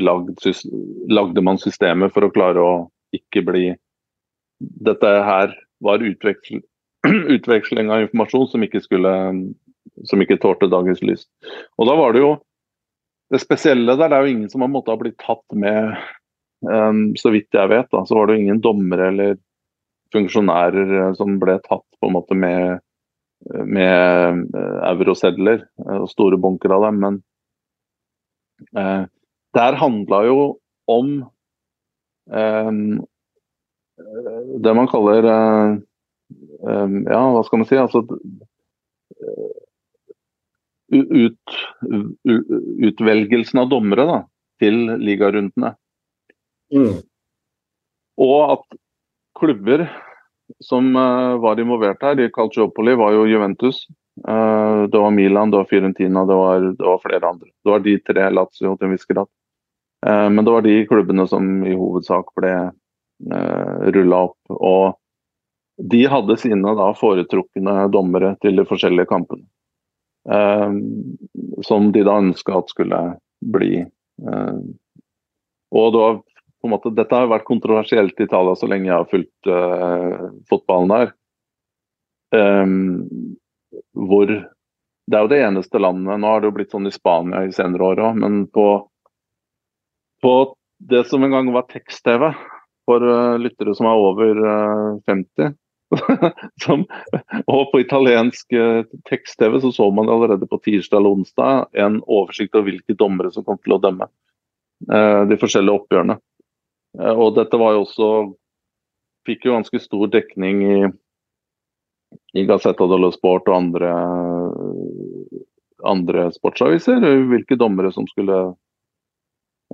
[0.01, 0.39] lagd,
[1.11, 2.77] lagde man systemet for å klare å
[3.17, 3.67] ikke bli
[4.57, 5.51] Dette her
[5.85, 6.63] var utveksling,
[7.37, 9.11] utveksling av informasjon som ikke skulle
[10.09, 11.27] som ikke tålte dagens lys.
[11.81, 12.37] Og da var det jo
[13.27, 15.97] Det spesielle der, det er jo ingen som har måttet ha blitt tatt med
[16.65, 19.37] Um, så vidt jeg vet, da, så var det ingen dommere eller
[20.15, 22.79] funksjonærer eh, som ble tatt på en måte med,
[23.67, 27.03] med uh, eurosedler uh, og store bunker av dem.
[27.03, 27.19] Men
[28.79, 29.05] uh,
[29.57, 30.39] der handla jo
[30.91, 31.13] om
[32.31, 32.81] um,
[34.63, 37.79] det man kaller um, Ja, hva skal man si?
[37.81, 38.05] Altså
[40.93, 41.57] ut,
[42.87, 44.19] utvelgelsen av dommere da,
[44.63, 45.73] til ligarundene.
[46.75, 46.99] Mm.
[48.17, 48.79] Og at
[49.37, 49.87] klubber
[50.61, 53.87] som uh, var involvert her, i Calciopoli, var jo Juventus.
[54.29, 57.49] Uh, det var Milan, det var Fiorentina, det var, det var, flere andre.
[57.65, 59.29] Det var de tre, Lazio til en viss grad.
[60.07, 64.39] Uh, men det var de klubbene som i hovedsak ble uh, rulla opp.
[64.55, 64.97] Og
[65.93, 69.45] de hadde sine da, foretrukne dommere til de forskjellige kampene.
[70.27, 70.73] Uh,
[71.67, 72.99] som de da ønska at skulle
[73.47, 73.85] bli
[75.77, 76.17] Og det var
[76.67, 80.31] på en måte, Dette har vært kontroversielt i Italia så lenge jeg har fulgt uh,
[80.51, 81.13] fotballen der.
[82.35, 83.37] Um,
[83.95, 87.45] hvor Det er jo det eneste landet Nå har det jo blitt sånn i Spania
[87.47, 88.67] i senere år òg, men på,
[90.23, 90.33] på,
[90.83, 92.33] det som en gang var tekst-TV
[92.87, 95.55] for uh, lyttere som er over uh, 50
[96.65, 96.83] som,
[97.47, 98.57] og på italiensk
[99.07, 103.47] tekst-TV så så man allerede på tirsdag eller onsdag en oversikt over hvilke dommere som
[103.47, 104.11] kom til å dømme
[105.31, 106.19] de forskjellige oppgjørene.
[107.01, 108.11] Eh, og dette var jo også
[109.27, 110.77] Fikk jo ganske stor dekning i,
[112.39, 113.89] i Gazzetta dello Sport og andre,
[115.83, 117.03] andre sportsaviser.
[117.33, 118.37] Hvilke dommere som skulle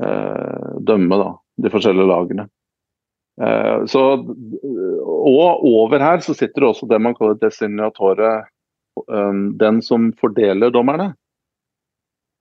[0.01, 1.29] eh, dømme da,
[1.61, 2.47] de forskjellige lagene.
[3.41, 8.33] Eh, så, og over her så sitter det også det man kaller designatore,
[9.09, 11.13] um, den som fordeler dommerne.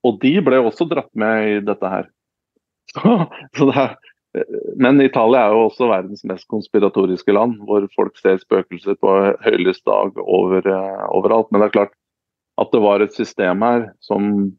[0.08, 2.10] Og de ble også dratt med i dette her.
[2.92, 3.12] Så,
[3.56, 3.92] så det, er,
[4.80, 9.82] men Italia er jo også verdens mest konspiratoriske land, hvor folk ser spøkelser på høylys
[9.88, 11.50] dag over, uh, overalt.
[11.52, 11.98] Men det er klart
[12.62, 14.54] at det var et system her som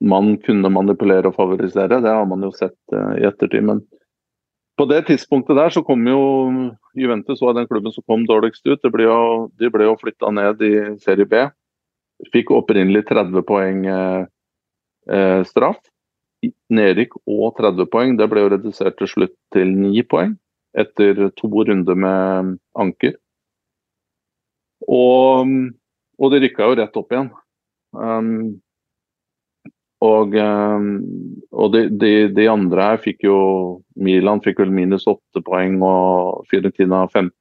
[0.00, 3.66] man kunne manipulere og favorisere, det har man jo sett uh, i ettertid.
[3.68, 3.82] Men
[4.78, 6.22] på det tidspunktet der så kom jo
[6.96, 8.90] Juventus var den klubben som kom dårligst ut.
[8.94, 9.20] Ble jo,
[9.58, 11.44] de jo flytta ned i serie B.
[12.32, 15.82] Fikk opprinnelig 30 poeng eh, straff
[16.44, 18.16] nedrykk og 30 poeng.
[18.18, 20.36] Det ble jo redusert til slutt til 9 poeng
[20.78, 23.16] etter to runder med anker.
[24.86, 25.50] Og,
[26.18, 27.30] og de rykka jo rett opp igjen.
[27.96, 28.58] Um,
[30.04, 30.90] og, um,
[31.50, 33.38] og de, de, de, andre her fikk jo
[33.98, 37.32] Milan fikk vel minus 8 poeng og Fiorentina 15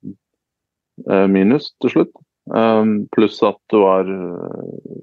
[1.06, 2.16] uh, minus til slutt.
[2.48, 4.98] Um, pluss at det var uh,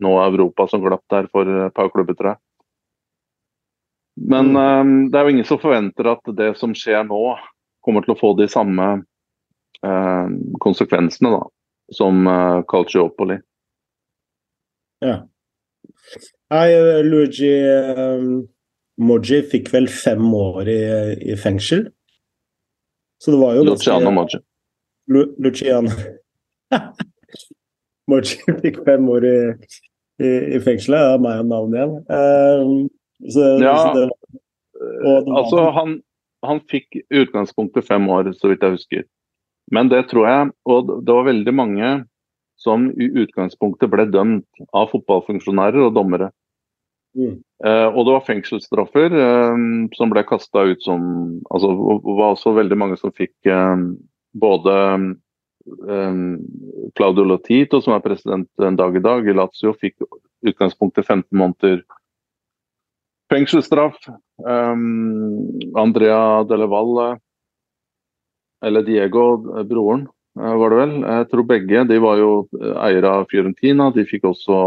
[0.00, 2.42] nå Europa som glapp der for et par klubber, tror jeg.
[4.26, 7.22] Men um, det er jo ingen som forventer at det som skjer nå,
[7.84, 8.88] kommer til å få de samme
[9.86, 10.28] uh,
[10.64, 11.42] konsekvensene da,
[11.94, 13.38] som uh, Calciopoli.
[15.04, 15.20] Ja.
[16.50, 16.66] Nei,
[17.06, 18.42] Luigi um,
[18.98, 20.80] Moji fikk vel fem år i,
[21.30, 21.86] i, fengsel.
[23.22, 24.40] Så det var jo Luciano Moji.
[25.12, 25.92] Lu, Luciano
[28.10, 29.38] Moji fikk fem år i,
[30.18, 30.98] i, i fengselet.
[30.98, 31.94] Det er meg og navnet igjen.
[32.10, 34.04] Um, så, ja, det,
[34.78, 35.96] det altså han,
[36.46, 39.06] han fikk utgangspunktet fem år, så vidt jeg husker.
[39.74, 41.90] Men det tror jeg, og det var veldig mange
[42.58, 46.30] som i utgangspunktet ble dømt av fotballfunksjonærer og dommere.
[47.18, 47.38] Mm.
[47.64, 49.60] Eh, og det var fengselsstraffer eh,
[49.96, 51.00] som ble kasta ut som
[51.50, 53.84] altså Det var også veldig mange som fikk eh,
[54.38, 54.74] både
[55.88, 56.20] eh,
[56.98, 60.04] Claudio Lotito, som er president en dag i dag i Lazio, fikk
[60.46, 61.82] utgangspunktet 15 måneder
[63.32, 63.96] Fengselsstraff.
[64.44, 67.18] Um, Andrea Delle Valle,
[68.64, 69.24] eller Diego,
[69.68, 70.94] broren, var det vel.
[71.02, 71.84] Jeg tror begge.
[71.90, 72.32] De var jo
[72.82, 73.90] eiere av Fiorentina.
[73.94, 74.58] De fikk også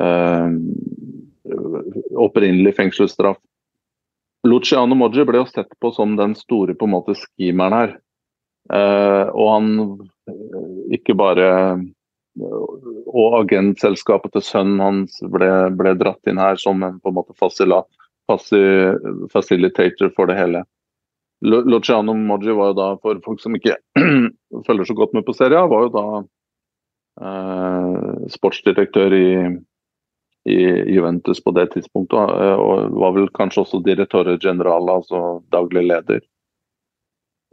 [0.00, 0.58] um,
[2.18, 3.40] opprinnelig fengselsstraff.
[4.46, 7.96] Luciano Moggi ble jo sett på som den store på en måte skimeren her.
[8.70, 9.70] Uh, og han
[10.94, 11.48] ikke bare
[12.38, 17.34] og agentselskapet til sønnen hans ble, ble, dratt inn her som en på en måte
[17.38, 17.82] facila,
[19.32, 20.62] facilitator for det hele.
[21.42, 23.78] Luciano Moggi var jo da, for folk som ikke
[24.66, 26.04] følger så godt med på serien, var jo da
[27.24, 29.30] eh, sportsdirektør i,
[30.44, 30.58] i,
[30.94, 32.36] Juventus på det tidspunktet.
[32.60, 36.20] Og var vel kanskje også direktør general, altså daglig leder.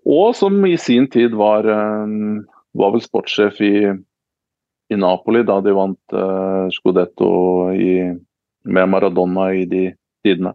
[0.07, 2.43] Og som i sin tid var, eh,
[2.78, 3.73] var vel sportssjef i
[4.89, 7.29] i Napoli da de vant uh, Scudetto
[7.75, 8.07] i,
[8.63, 9.89] med Maradona i de
[10.25, 10.53] tidene.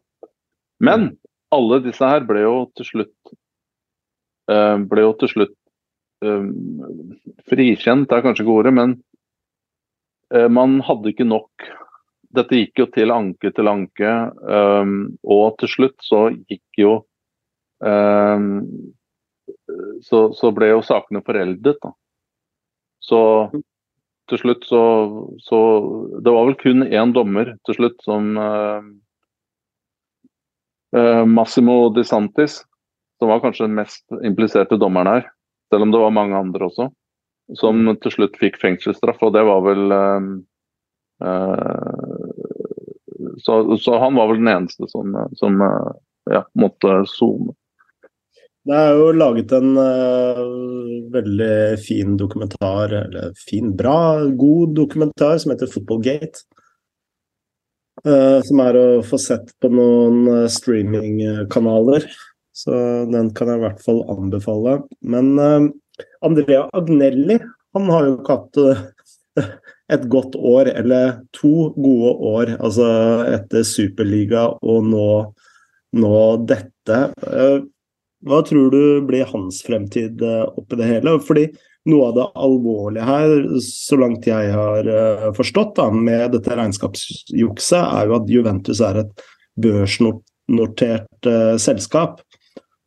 [0.82, 1.10] Men
[1.52, 3.34] alle disse her ble jo til slutt
[4.50, 5.56] uh, ble jo til slutt
[6.24, 6.46] uh,
[7.50, 9.00] frikjent, er kanskje ikke ordet, men
[10.48, 11.64] man hadde ikke nok.
[12.32, 14.12] Dette gikk jo til anke til anke,
[15.28, 16.94] og til slutt så gikk jo
[20.08, 21.76] så, så, ble jo sakene foreldet.
[21.84, 21.92] Da.
[23.04, 23.20] Så
[24.30, 24.82] til slutt så,
[25.42, 25.58] så,
[26.22, 28.82] Det var vel kun én dommer til slutt som uh,
[30.96, 32.60] uh, Massimo De Santis,
[33.18, 35.30] som var kanskje den mest impliserte dommeren her,
[35.72, 36.88] selv om det var mange andre også,
[37.58, 39.22] som til slutt fikk fengselsstraff.
[39.26, 40.22] Og det var vel uh,
[43.42, 45.60] så, så, han var vel den eneste som, som
[46.30, 47.54] ja, måtte sone.
[48.62, 50.42] Det er jo laget en uh,
[51.10, 56.44] veldig fin dokumentar, eller fin, bra, god dokumentar som heter Footballgate.
[58.06, 62.06] Uh, som er å få sett på noen uh, streamingkanaler.
[62.54, 62.78] Så
[63.10, 64.76] den kan jeg i hvert fall anbefale.
[65.00, 65.32] Men
[66.20, 67.38] Andrea Agnelli,
[67.72, 69.46] han har jo ikke hatt
[69.96, 72.52] et godt år, eller to gode år.
[72.60, 72.86] Altså
[73.24, 75.08] etter Superliga og nå,
[75.96, 77.00] nå dette.
[78.22, 81.16] Hva tror du blir hans fremtid eh, oppi det hele?
[81.26, 81.48] Fordi
[81.90, 83.32] noe av det alvorlige her,
[83.66, 89.02] så langt jeg har eh, forstått da, med dette regnskapsjukset, er jo at Juventus er
[89.02, 89.24] et
[89.60, 92.22] børsnotert uh, selskap.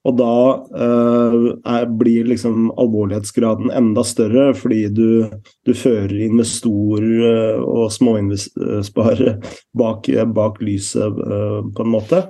[0.06, 0.32] Og da
[0.78, 5.08] uh, er, blir liksom alvorlighetsgraden enda større, fordi du,
[5.66, 9.40] du fører investorer uh, og småinvestorere
[9.78, 11.24] bak, bak lyset,
[11.76, 12.28] på en måte.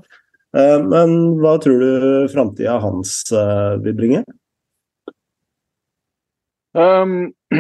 [0.56, 4.22] Eh, men hva tror du framtida hans eh, vil bringe?
[6.76, 7.34] Um,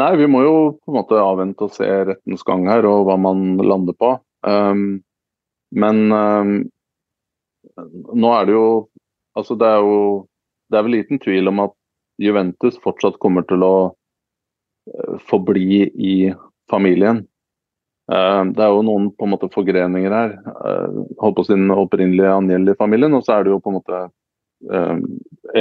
[0.00, 3.18] nei, vi må jo på en måte avvente og se rettens gang her, og hva
[3.18, 4.14] man lander på.
[4.46, 5.02] Um,
[5.74, 6.54] men um,
[8.12, 8.66] nå er det jo
[9.32, 10.26] Altså, det er jo
[10.68, 11.72] Det er vel liten tvil om at
[12.20, 16.16] Juventus fortsatt kommer til å uh, forbli i
[16.68, 17.22] familien.
[18.10, 20.34] Eh, det er jo noen på en måte forgreninger her.
[20.50, 24.00] Eh, holdt på sin opprinnelige Agnelli-familien, og så er det jo på en måte
[24.72, 24.96] eh,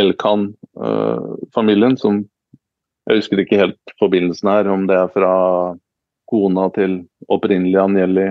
[0.02, 2.24] Elkan-familien som
[3.10, 5.32] Jeg husker ikke helt forbindelsen her, om det er fra
[6.30, 7.00] kona til
[7.34, 8.28] opprinnelig Agnelli,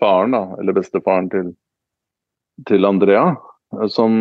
[0.00, 1.50] faren, da, eller bestefaren til,
[2.66, 3.34] til Andrea,
[3.92, 4.16] som,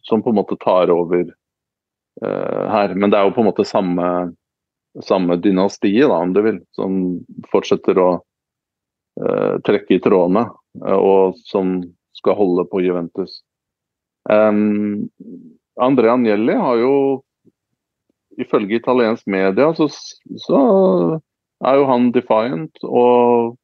[0.00, 1.28] som på en måte tar over
[2.24, 2.96] her.
[2.96, 4.08] Men det er jo på en måte samme
[5.00, 7.00] samme dynastiet, da, om du vil, som
[7.52, 10.46] fortsetter å uh, trekke i trådene,
[10.84, 11.78] uh, og som
[12.16, 13.40] skal holde på Juventus.
[14.28, 15.08] Um,
[15.80, 16.94] Andrea Agnelli har jo,
[18.40, 19.88] ifølge italiensk media, så,
[20.40, 20.60] så,
[21.62, 23.56] er jo han defiant og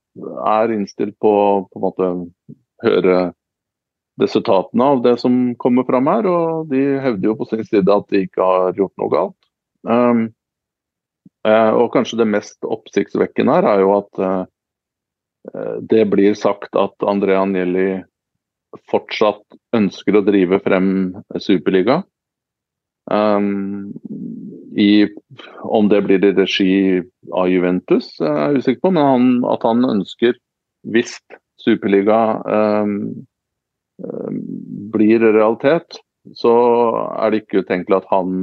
[0.46, 1.32] er innstilt på
[1.66, 2.10] på en måte
[2.84, 3.16] høre
[4.22, 6.28] resultatene av det som kommer fram her.
[6.30, 9.38] Og de hevder jo på sin side at de ikke har gjort noe galt.
[9.82, 10.37] Um, Eh,
[11.74, 14.44] og kanskje det mest oppsiktsvekkende her er jo at eh,
[15.90, 18.02] det blir sagt at André Agnelli
[18.90, 20.90] fortsatt ønsker å drive frem
[21.40, 22.02] Superliga.
[23.08, 23.94] Um,
[24.76, 25.08] i,
[25.64, 26.74] om det blir i regi
[27.32, 30.36] av Juventus, jeg er usikker på, men han, at han ønsker,
[30.92, 31.16] hvis
[31.58, 32.18] Superliga
[32.84, 32.98] um,
[34.92, 35.98] blir realitet,
[36.36, 36.52] så
[37.16, 38.36] er det ikke utenkelig at han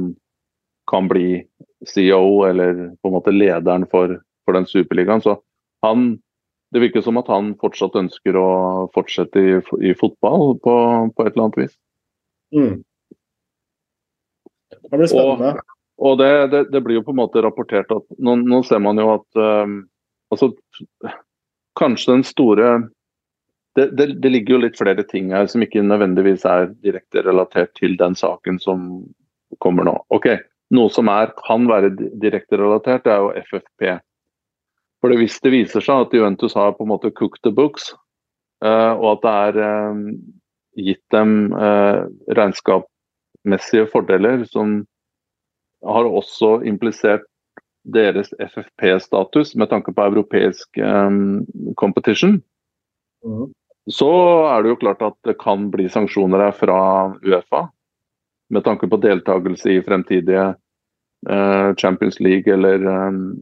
[0.90, 1.44] kan bli
[1.88, 5.22] CEO eller på en måte lederen for, for den superligaen.
[5.22, 5.36] Så
[5.86, 6.18] han,
[6.74, 8.48] det virker som at han fortsatt ønsker å
[8.94, 9.56] fortsette i,
[9.90, 10.76] i fotball på,
[11.16, 11.78] på, et eller annet vis.
[12.54, 12.74] Mm.
[14.70, 15.54] Det blir spennende.
[15.56, 18.82] Og, og det, det, det, blir jo på en måte rapportert at Nå, nå ser
[18.84, 19.78] man jo at um,
[20.34, 20.52] altså
[21.76, 22.68] kanskje den store
[23.76, 27.74] det, det, det, ligger jo litt flere ting her som ikke nødvendigvis er direkte relatert
[27.76, 28.86] til den saken som
[29.60, 29.92] kommer nå.
[30.08, 30.30] Ok,
[30.74, 33.84] Noe som er, kan være direkte relatert, det er jo FFP.
[35.04, 37.92] For Hvis det viser seg at Juventus har på en måte cooked the books,
[38.64, 40.02] uh, og at det er uh,
[40.88, 44.80] gitt dem uh, regnskapsmessige fordeler som
[45.86, 47.26] har også implisert
[47.86, 51.46] deres FFP-status med tanke på europeisk um,
[51.78, 52.40] competition,
[53.22, 53.46] mm.
[53.86, 54.10] så
[54.50, 56.80] er det jo klart at det kan bli sanksjoner her fra
[57.22, 57.68] Uefa.
[58.52, 60.54] Med tanke på deltakelse i fremtidige
[61.28, 63.36] uh, Champions League eller, um,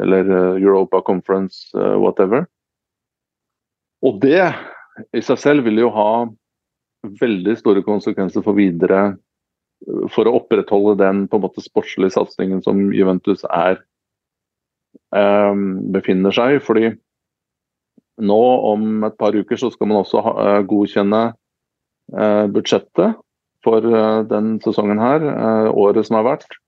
[0.00, 2.44] eller uh, Europa Conference, whatever.
[4.04, 4.52] Og det
[5.16, 6.26] i seg selv vil jo ha
[7.20, 9.14] veldig store konsekvenser for videre
[10.12, 13.82] for å opprettholde den på en måte sportslige satsingen som Juventus er
[15.94, 16.62] befinner seg.
[16.64, 16.94] fordi
[18.22, 18.40] nå
[18.70, 20.22] om et par uker så skal man også
[20.70, 21.22] godkjenne
[22.54, 23.18] budsjettet
[23.64, 25.24] for uh, den sesongen her,
[25.72, 26.58] året som har vært.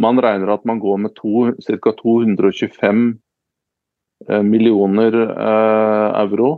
[0.00, 1.92] Man regner at man går med ca.
[1.98, 3.02] 225
[4.44, 5.14] millioner
[6.20, 6.50] euro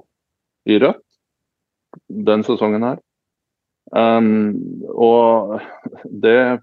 [0.66, 1.02] i rødt
[2.08, 3.00] den sesongen her.
[3.92, 4.58] Um,
[4.88, 5.60] og
[6.04, 6.60] det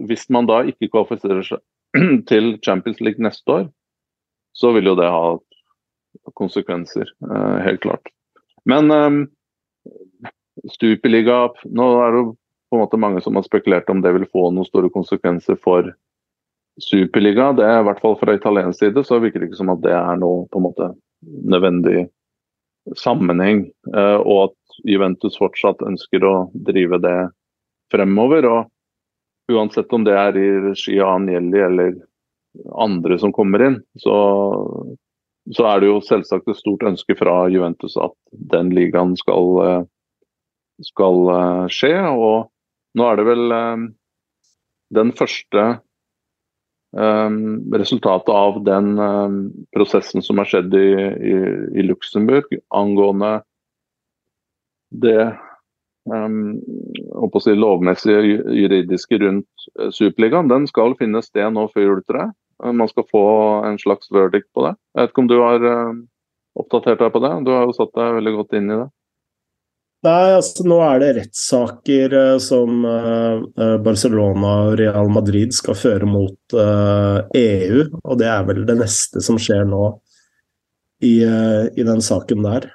[0.00, 1.60] Hvis man da ikke kvalifiserer seg
[2.30, 3.66] til Champions League neste år,
[4.56, 5.34] så vil jo det ha
[6.40, 7.04] konsekvenser,
[7.60, 8.08] helt klart.
[8.64, 9.18] Men um,
[10.72, 12.22] Stupeliga Nå er det
[12.70, 15.90] på en måte mange som har spekulert om det vil få noen store konsekvenser for
[16.80, 17.50] Superliga.
[17.52, 19.92] Det er i hvert fall Fra italiensk side så virker det ikke som at det
[19.92, 20.90] er noe på en måte
[21.50, 22.06] nødvendig
[22.96, 23.66] sammenheng.
[23.92, 27.18] Uh, og at Juventus fortsatt ønsker å drive det
[27.92, 28.46] fremover.
[28.48, 31.98] og Uansett om det er i regi av Agnelli eller
[32.78, 34.16] andre som kommer inn, så,
[35.54, 38.14] så, er det jo selvsagt et stort ønske fra Juventus at
[38.52, 39.82] den ligaen skal, eh,
[40.86, 41.94] skal eh, skje.
[42.10, 42.50] Og
[42.98, 43.86] nå er det vel eh,
[44.98, 45.70] den første
[46.90, 48.96] resultatet av den
[49.70, 50.88] prosessen som har skjedd i,
[51.22, 51.34] i,
[51.78, 53.28] i Luxembourg angående
[54.90, 55.38] det
[56.10, 56.60] um,
[57.40, 58.20] si, lovmessige
[58.54, 59.46] juridiske rundt
[59.80, 62.34] eh, Superligaen, den skal finne sted nå før juletreet.
[62.64, 63.24] Eh, man skal få
[63.68, 64.74] en slags verdict på det.
[64.94, 65.68] Jeg vet ikke om du har
[66.58, 67.34] oppdatert deg på det?
[67.46, 68.88] Du har jo satt deg veldig godt inn i det.
[70.00, 76.08] Nei, altså nå er det rettssaker eh, som eh, Barcelona og Real Madrid skal føre
[76.08, 77.82] mot EU.
[78.00, 79.90] Og det er vel det neste som skjer nå
[81.04, 82.70] i, i den saken der.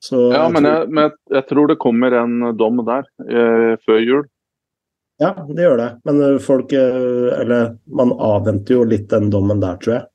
[0.00, 4.22] Så ja, men jeg, men jeg, tror det kommer en dom der eh, før jul.
[5.20, 5.88] Ja, det gjør det.
[6.08, 10.06] Men eh, folk eh, Eller man avventer jo litt den dommen der, tror jeg.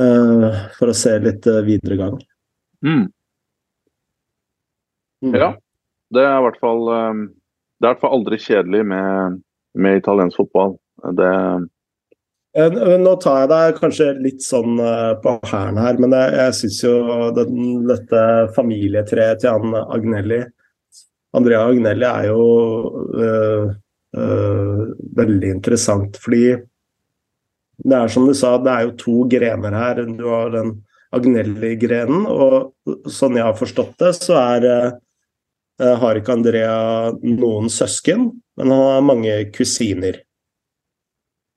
[0.00, 2.16] Eh, for å se litt eh, videre gang.
[2.86, 3.04] Mm.
[5.24, 5.34] Mm.
[5.34, 5.54] Ja.
[6.14, 9.40] Det er i hvert fall Det er i hvert fall aldri kjedelig med,
[9.74, 10.76] med italiensk fotball.
[11.16, 11.30] Det
[12.56, 16.54] Eh, nå tar jeg deg kanskje litt sånn eh, på hælen her, men jeg, jeg
[16.56, 16.92] syns jo
[17.36, 18.22] den, dette
[18.56, 20.40] familietreet til han Agnelli
[21.36, 22.46] Andrea Agnelli er jo
[23.12, 23.74] øh,
[24.16, 24.80] øh,
[25.18, 26.54] veldig interessant, fordi
[27.84, 30.00] det er som du sa, det er jo to grener her.
[30.08, 30.70] Du har den
[31.12, 34.64] Agnelli-grenen, og sånn jeg har forstått det, så er
[35.76, 36.76] har ikke Andrea
[37.20, 40.22] noen søsken, men han har mange kusiner.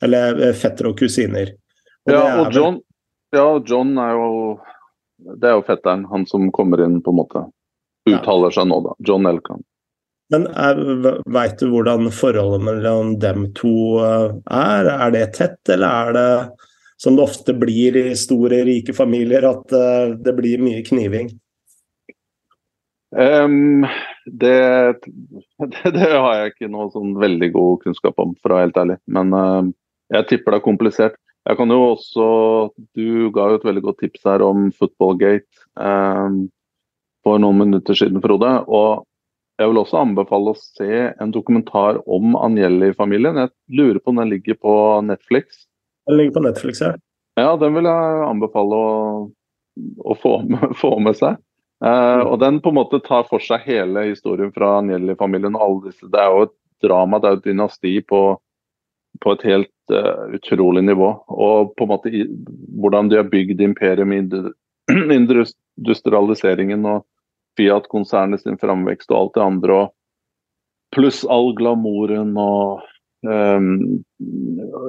[0.03, 1.53] Eller fettere fetter og kusiner.
[2.07, 2.81] Og ja, og John,
[3.35, 4.29] ja, John er jo
[5.39, 7.41] Det er jo fetteren, han som kommer inn, på en måte.
[8.07, 8.93] Uttaler seg nå, da.
[9.03, 9.63] John Elkan.
[10.31, 10.45] Men
[11.33, 14.89] veit du hvordan forholdet mellom dem to eh, er?
[14.93, 16.65] Er det tett, eller er det
[17.01, 21.31] som det ofte blir i store, rike familier, at eh, det blir mye kniving?
[23.09, 23.87] Um,
[24.25, 24.59] det,
[25.71, 28.79] det, det, har jeg ikke noe sånn veldig god kunnskap om, for å være helt
[28.83, 28.99] ærlig.
[29.09, 29.73] Men uh,
[30.15, 31.19] jeg tipper det er komplisert.
[31.47, 32.25] Jeg kan jo også
[32.97, 36.43] Du ga jo et veldig godt tips her om Footballgate um,
[37.25, 38.51] for noen minutter siden, Frode.
[38.67, 39.05] Og
[39.59, 43.41] jeg vil også anbefale å se en dokumentar om Agnelli-familien.
[43.41, 45.65] Jeg lurer på om den ligger på Netflix.
[46.07, 46.93] Den ligger på Netflix, ja.
[47.39, 48.93] Ja, den vil jeg anbefale å,
[49.99, 51.39] å få, med, få, med, seg.
[51.85, 55.55] Eh, og den på en måte tar for seg hele historien fra Agnelli-familien.
[55.55, 56.07] og alle disse.
[56.11, 58.23] Det er jo et drama, det er jo et dynasti på
[59.19, 61.09] på et helt uh, utrolig nivå.
[61.27, 62.25] Og på en måte i,
[62.79, 64.07] hvordan de har bygd imperiet
[65.09, 67.05] med industrialiseringen og
[67.57, 69.79] Fiat-konsernet sin framvekst og alt det andre.
[70.95, 72.85] Pluss all glamouren og
[73.27, 73.99] um,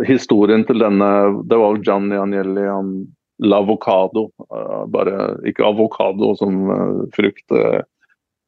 [0.07, 1.09] historien til denne
[1.49, 2.93] Det var jo Gianni Agnelli, han
[3.41, 4.31] l'avocado.
[4.53, 7.47] Uh, bare ikke avokado som uh, frukt.
[7.51, 7.81] Uh,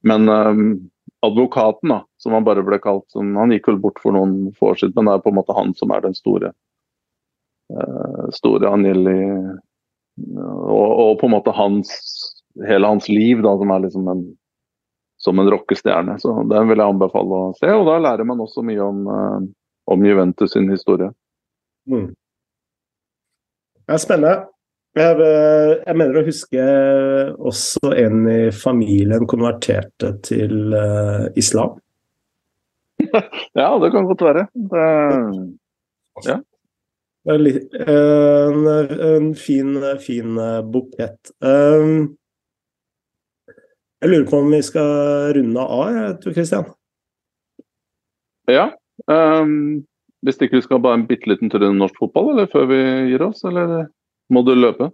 [0.02, 0.26] men
[1.22, 4.80] advokaten, da, som han bare ble kalt, han gikk vel bort for noen få år
[4.80, 6.50] siden, men det er på en måte han som er den store
[8.34, 11.92] store Anjeli og, og, på en måte hans
[12.66, 14.24] hele hans liv da, som er liksom en
[15.22, 16.18] som en rockestjerne.
[16.18, 17.70] Så den vil jeg anbefale å se.
[17.70, 19.06] Og da lærer man også mye om,
[19.94, 21.12] om Juventus sin historie.
[21.86, 22.10] Mm.
[23.86, 24.48] Det er spennende.
[24.92, 26.64] Jeg, eh, jeg, mener å huske
[27.40, 31.78] også en i familien konverterte til uh, islam.
[33.56, 34.42] ja, det kan godt være.
[34.52, 34.88] Det,
[36.26, 36.36] ja.
[37.22, 40.36] Det er litt, en, en, fin, fin
[40.74, 41.32] bukett.
[41.40, 42.12] Um,
[44.02, 46.68] jeg lurer på om vi skal runde av, tror Kristian?
[48.50, 48.68] Ja.
[49.08, 49.86] Um,
[50.26, 52.82] hvis ikke vi skal bare en bitte liten tur i norsk fotball, eller før vi
[53.08, 53.86] gir oss, eller?
[54.32, 54.90] Må du løpe?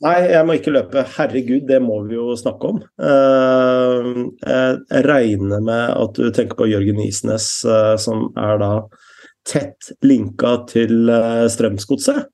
[0.00, 1.04] Nei, jeg må ikke løpe.
[1.16, 2.80] Herregud, det må vi jo snakke om.
[3.04, 4.06] Eh,
[4.48, 8.70] jeg regner med at du tenker på Jørgen Isnes, eh, som er da
[9.48, 12.30] tett linka til eh, Strømsgodset?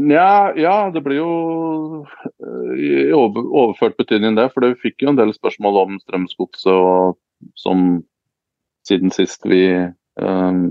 [0.00, 1.34] Ja, ja, det blir jo
[2.74, 4.48] i overført betydning det.
[4.54, 7.20] For vi fikk jo en del spørsmål om Strømsgodset
[7.60, 7.84] som
[8.88, 9.68] siden sist vi
[10.20, 10.64] um,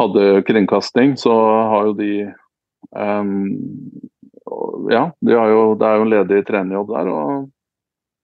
[0.00, 1.34] hadde kringkasting, så
[1.70, 2.12] har jo de
[2.90, 3.32] Um,
[4.90, 7.10] ja, de jo, det er jo en ledig trenerjobb der.
[7.14, 7.48] og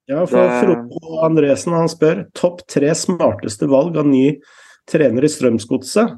[0.06, 4.36] ja, for Frode Andresen han spør topp tre smarteste valg av ny
[4.86, 6.14] trener i Strømsgodset.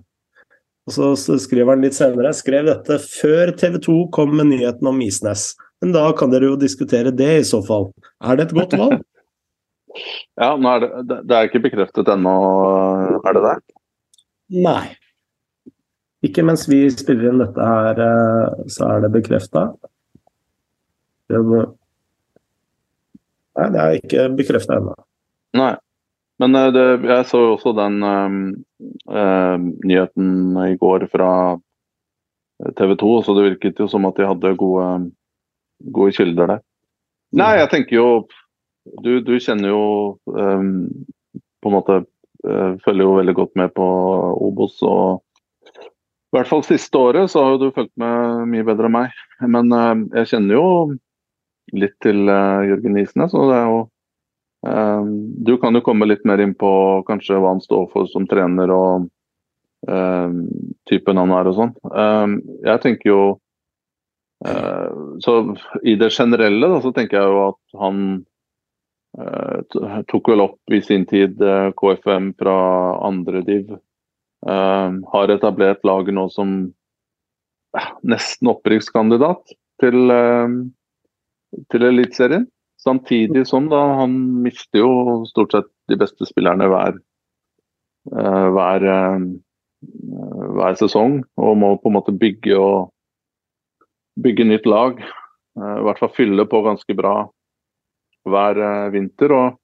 [0.88, 5.00] Og så, skriver han litt senere skrev dette før TV 2 kom med nyheten om
[5.04, 5.50] Isnes.
[5.80, 7.90] Men da kan dere jo diskutere det i så fall.
[8.24, 9.02] Er det et godt valg?
[10.42, 12.38] ja, er det, det, er ikke bekreftet ennå,
[13.20, 13.56] er det det?
[14.64, 14.82] Nei.
[16.26, 19.68] Ikke mens vi spiller inn dette her, eh, så er det bekrefta.
[23.58, 24.96] Nei, det er ikke bekrefta ennå.
[25.58, 25.74] Nei.
[26.42, 28.40] Men eh, det, jeg så jo også den um,
[29.10, 31.30] uh, nyheten i går fra
[32.78, 34.88] TV 2, så det virket jo som at de hadde gode,
[35.94, 36.60] gode kilder der.
[37.38, 38.10] Nei, jeg tenker jo
[39.04, 39.82] Du, du kjenner jo
[40.32, 40.88] um,
[41.60, 41.98] på en måte
[42.38, 43.84] Følger jo veldig godt med på
[44.46, 45.18] Obos og
[46.28, 49.20] i hvert fall siste året så har du fulgt med mye bedre enn meg.
[49.48, 50.66] Men uh, jeg kjenner jo
[51.72, 53.32] litt til uh, Jørgen Isnes.
[53.32, 53.78] Og det er jo
[54.68, 55.08] uh,
[55.48, 56.72] Du kan jo komme litt mer inn på
[57.08, 59.08] kanskje hva han står for som trener og
[60.90, 61.68] typen han er og sånn.
[62.66, 63.20] jeg tenker jo
[65.22, 65.34] Så
[65.86, 68.00] i det generelle da, så tenker jeg jo at han
[70.10, 71.38] tok vel opp i sin tid
[71.78, 72.56] KFM fra
[73.06, 73.70] andre div
[74.46, 76.50] har etablert laget nå som
[78.06, 80.48] nesten opprykkskandidat til, uh,
[81.72, 82.46] til Eliteserien.
[82.78, 84.14] Samtidig som da han
[84.44, 84.90] mister jo
[85.26, 87.00] stort sett de beste spillerne hver,
[88.14, 88.84] eh, hver,
[90.54, 91.16] hver sesong.
[91.42, 92.92] Og må på en måte bygge og
[94.22, 95.02] bygge nytt lag.
[95.58, 97.16] I hvert fall fylle på ganske bra
[98.30, 98.62] hver
[98.94, 99.34] vinter.
[99.34, 99.58] Og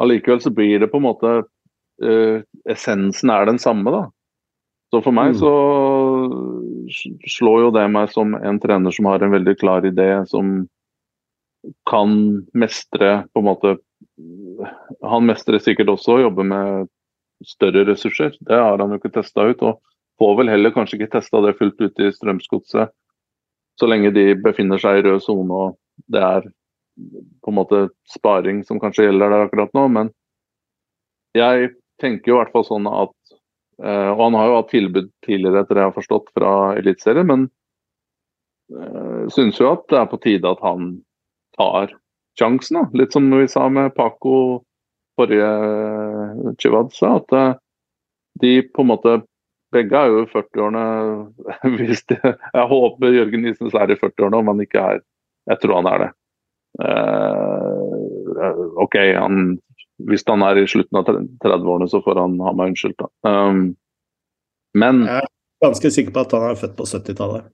[0.00, 1.34] allikevel så blir det på en måte
[2.04, 4.04] uh, essensen er den samme, da.
[4.88, 5.38] Så for meg mm.
[5.42, 5.52] så
[7.28, 10.62] slår jo det meg som en trener som har en veldig klar idé, som
[11.90, 12.14] kan
[12.56, 13.74] mestre på en måte
[15.04, 16.88] Han mestrer sikkert også å jobbe med
[17.46, 18.32] større ressurser.
[18.40, 19.60] Det har han jo ikke testa ut.
[19.62, 19.76] Og
[20.18, 22.90] får vel heller kanskje ikke testa det fullt ut i Strømsgodset
[23.78, 25.76] så lenge de befinner seg i rød sone og
[26.10, 26.46] det er
[27.44, 29.84] på en måte sparing som kanskje gjelder der akkurat nå.
[29.94, 30.10] Men
[31.36, 31.70] jeg
[32.02, 33.14] tenker jo i hvert fall sånn at
[33.82, 37.28] uh, Og han har jo hatt tilbud tidligere, etter det jeg har forstått, fra Eliteserien,
[37.28, 37.46] men
[38.74, 40.96] uh, synes jo at det er på tide at han
[41.58, 41.94] tar
[42.38, 42.80] sjansen.
[42.80, 44.34] da, Litt som vi sa med Paco
[45.18, 47.58] forrige uh, Chivadza, at uh,
[48.40, 49.18] de på en måte
[49.74, 50.84] begge er jo i 40-årene.
[51.76, 55.02] hvis de, Jeg håper Jørgen Isnes er i 40-årene, om han ikke er
[55.48, 56.10] Jeg tror han er det.
[56.78, 57.98] Uh,
[58.84, 59.58] OK, han
[60.06, 63.06] hvis han er i slutten av 30-årene, så får han ha meg unnskyldt.
[63.26, 63.76] Um,
[64.78, 65.30] men Jeg er
[65.64, 67.48] ganske sikker på at han er født på 70-tallet.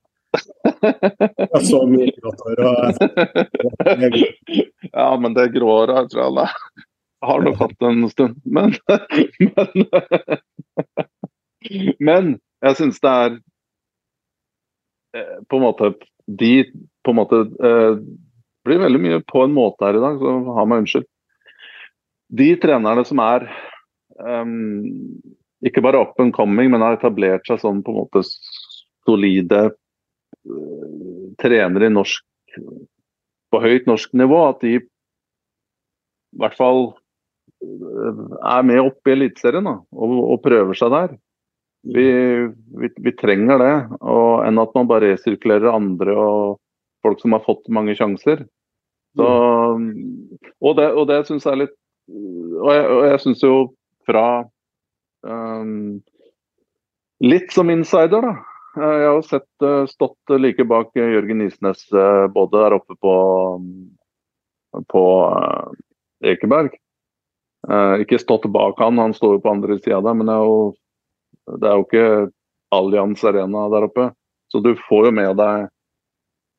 [1.71, 2.75] så mye grått hår og
[4.91, 6.49] Ja, men det gråhåret tror jeg alle
[7.25, 8.41] har nok hatt en stund.
[8.45, 8.75] Men
[9.41, 9.87] Men,
[11.99, 12.35] men
[12.65, 13.39] jeg syns det er
[15.17, 15.95] eh, på en måte
[16.29, 16.53] De
[17.05, 17.95] på en måte eh,
[18.65, 21.09] blir veldig mye på en måte her i dag, så ha meg unnskyldt
[22.35, 23.47] de trenerne som er
[24.19, 24.83] um,
[25.65, 28.25] ikke bare up and coming, men har etablert seg sånn på en måte
[29.07, 32.25] solide uh, trenere i norsk
[33.55, 36.81] på høyt norsk nivå, at de i hvert fall
[37.63, 41.15] eh, er med opp i Eliteserien og, og, prøver seg der.
[41.95, 42.07] Vi,
[42.81, 46.59] vi, vi, trenger det, og enn at man bare resirkulerer andre og
[47.05, 48.47] folk som har fått mange sjanser.
[49.15, 49.27] Så,
[50.65, 51.77] og det, og det syns jeg er litt
[52.11, 53.55] Og jeg, og jeg syns jo
[54.09, 54.27] fra
[55.25, 56.03] um,
[57.25, 58.33] Litt som insider, da.
[58.75, 61.85] Jeg har jo sett stått like bak Jørgen Isnes
[62.35, 63.13] både der oppe på,
[64.91, 65.03] på
[66.27, 66.75] Ekeberg.
[68.03, 70.59] Ikke stått bak han, han står jo på andre sida der, men det er jo
[71.61, 72.33] det er jo ikke
[72.75, 74.09] Allianz Arena der oppe.
[74.53, 75.69] Så du får jo med deg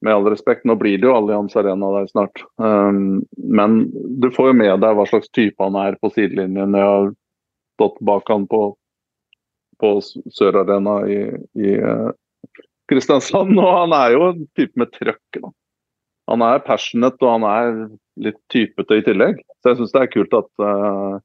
[0.05, 2.43] med all respekt, nå blir det jo Allianz Arena der snart.
[2.61, 3.77] Um, men
[4.21, 6.77] du får jo med deg hva slags type han er på sidelinjen.
[6.77, 7.09] Jeg har
[7.75, 8.61] stått bak han på,
[9.81, 11.19] på Sør Arena i,
[11.57, 12.11] i uh,
[12.91, 15.41] Kristiansand, og han er jo en type med trøkk.
[16.29, 17.73] Han er passionate og han er
[18.29, 19.41] litt typete i tillegg.
[19.61, 21.17] Så jeg syns det er kult at uh,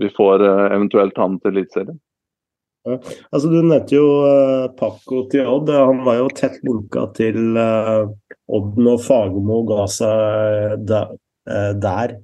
[0.00, 2.00] vi får uh, eventuelt han til Eliteserien.
[2.88, 5.72] Altså, du nevnte jo uh, Paco til Odd.
[5.74, 8.08] Han var jo tett linka til uh,
[8.50, 11.12] Odd når Fagermo ga seg der,
[11.50, 12.16] uh, der,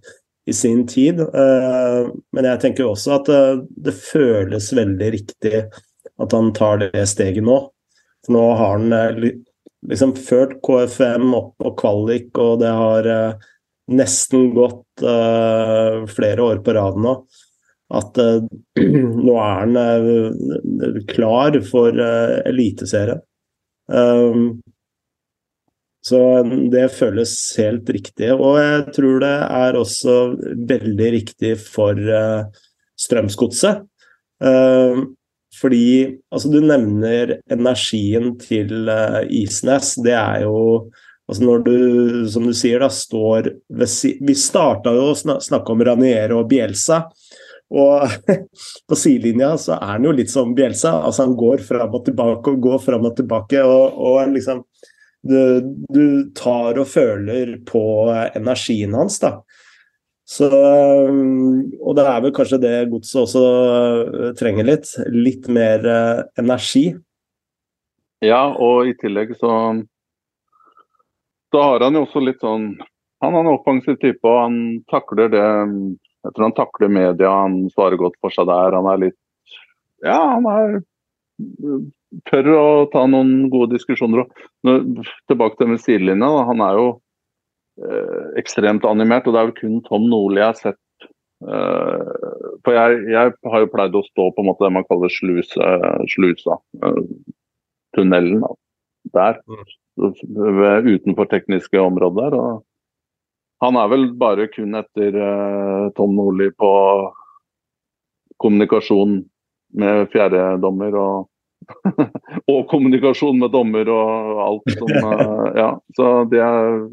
[0.47, 1.19] i sin tid.
[1.27, 3.29] Men jeg tenker jo også at
[3.83, 5.65] det føles veldig riktig
[6.23, 7.57] at han tar det steget nå.
[8.23, 9.17] For nå har han
[9.91, 13.09] liksom ført KFM opp på kvalik, og det har
[13.91, 15.03] nesten gått
[16.15, 17.17] flere år på rad nå
[17.95, 18.43] at uh,
[19.27, 23.23] nå er han uh, klar for uh, eliteserien.
[23.87, 24.63] Um,
[26.07, 26.21] så
[26.71, 28.31] det føles helt riktig.
[28.35, 30.17] Og jeg tror det er også
[30.71, 31.99] veldig riktig for
[32.99, 33.83] Strømsgodset.
[34.43, 35.03] Uh,
[35.57, 38.91] fordi altså, du nevner energien til
[39.35, 39.97] Isnes.
[40.05, 40.61] Det er jo
[41.27, 41.77] altså når du,
[42.31, 47.07] som du sier, da, står ved Vi starta jo å snakke om Raniere og Bielsa.
[47.75, 48.07] Og
[48.89, 50.95] på sidelinja så er han jo litt som Bjelsa.
[51.07, 53.63] Altså han går fram og tilbake og går fram og tilbake.
[53.67, 54.63] Og, og liksom
[55.27, 55.39] du,
[55.91, 56.07] du,
[56.39, 57.83] tar og føler på
[58.37, 59.41] energien hans, da.
[60.27, 64.91] Så Og det er vel kanskje det godset også uh, trenger litt.
[65.15, 66.89] Litt mer uh, energi.
[68.25, 69.51] Ja, og i tillegg så
[71.53, 72.71] Da har han jo også litt sånn
[73.21, 74.57] Han er en offensiv type, og han
[74.91, 75.45] takler det
[76.27, 78.75] jeg tror han takler media, han svarer godt for seg der.
[78.77, 79.19] Han er litt
[80.05, 80.81] Ja, han er
[82.31, 84.27] tør å ta noen gode diskusjoner.
[84.65, 86.31] Tilbake til med sidelinja.
[86.49, 86.89] Han er jo
[87.83, 91.09] eh, ekstremt animert, og det er jo kun Tom Nordli jeg har sett.
[91.45, 92.13] Eh,
[92.65, 95.73] for jeg, jeg, har jo pleid å stå på en måte det man kaller sluse,
[96.15, 96.61] slusa.
[96.83, 97.03] Eh,
[97.97, 98.55] tunnelen da.
[99.19, 99.43] der.
[99.49, 99.67] Mm.
[100.97, 102.37] Utenfor tekniske områder.
[102.37, 102.65] og
[103.65, 106.73] han er vel bare kun etter uh, Tom Nordli på
[108.43, 109.23] kommunikasjon
[109.81, 111.17] med fjerdedommer og
[112.53, 115.71] og kommunikasjon med dommer og alt som uh, Ja.
[115.97, 116.85] Så det er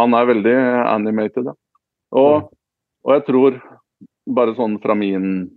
[0.00, 0.56] Han er veldig
[0.88, 1.54] animated, ja.
[2.16, 2.48] Og,
[3.04, 3.58] og jeg tror,
[4.24, 5.50] bare sånn fra min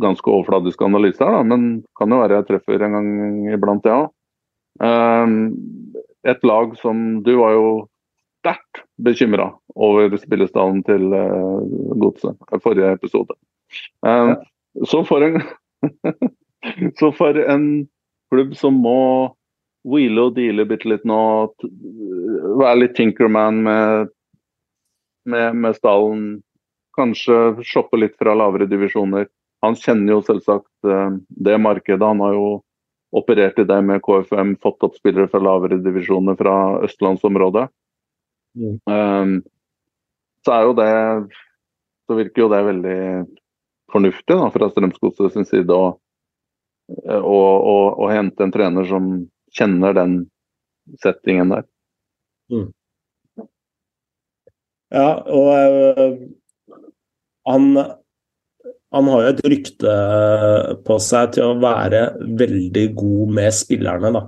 [0.00, 3.10] ganske overfladiske analyse her, da, men kan jo være jeg treffer en gang
[3.52, 4.06] iblant, jeg ja.
[4.06, 4.14] òg.
[4.80, 5.34] Um,
[6.24, 7.66] et lag som Du var jo
[8.42, 11.62] sterkt bekymra over spillestallen til uh,
[12.02, 12.38] Godset.
[12.62, 13.36] Forrige episode.
[14.06, 14.34] Uh,
[14.84, 15.38] så, for en,
[16.98, 17.86] så for en
[18.32, 18.98] klubb som må
[19.88, 21.20] wheele og deale bitte litt nå,
[22.58, 24.12] være litt Tinkerman med,
[25.26, 26.26] med, med stallen,
[26.96, 29.30] kanskje shoppe litt fra lavere divisjoner.
[29.62, 32.02] Han kjenner jo selvsagt uh, det markedet.
[32.02, 32.50] Han har jo
[33.12, 36.56] operert i det med KFM, fått opp spillere fra lavere divisjoner fra
[36.86, 37.68] østlandsområdet.
[38.58, 38.78] Mm.
[38.84, 39.34] Um,
[40.44, 40.88] så er jo det
[42.04, 42.98] Så virker jo det veldig
[43.92, 45.92] fornuftig da, fra Strømsgodset sin side å,
[47.06, 47.40] å,
[47.72, 49.10] å, å, hente en trener som
[49.54, 50.14] kjenner den
[51.00, 51.66] settingen der.
[52.52, 52.70] Mm.
[54.92, 56.16] Ja, og uh,
[57.48, 57.68] han,
[58.96, 59.96] han har jo et rykte
[60.86, 62.06] på seg til å være
[62.40, 64.26] veldig god med spillerne, da.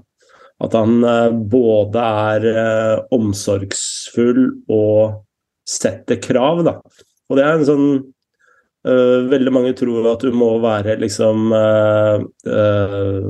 [0.64, 3.04] At han uh, både er uh,
[4.14, 5.24] omsorgsfull og
[5.66, 6.80] setter krav, da.
[7.30, 8.04] Og det er en sånn
[8.86, 13.24] uh, Veldig mange tror at du må være liksom uh, uh,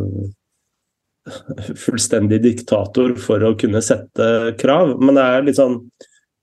[1.79, 5.81] fullstendig diktator for å kunne sette krav, men det er litt sånn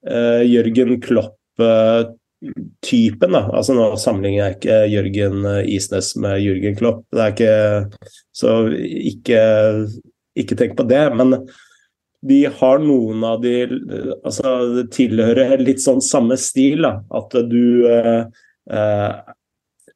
[0.01, 2.15] Jørgen Klopp-typen,
[3.35, 3.43] da.
[3.53, 7.85] Altså nå sammenligner jeg ikke Jørgen Isnes med Jørgen Klopp, det er ikke
[8.33, 9.41] Så ikke,
[10.41, 11.13] ikke tenk på det.
[11.13, 11.37] men
[12.21, 13.55] de har noen av de
[14.21, 16.99] Altså, det tilhører litt sånn samme stil, da.
[17.17, 18.23] At du eh,
[18.71, 19.33] eh,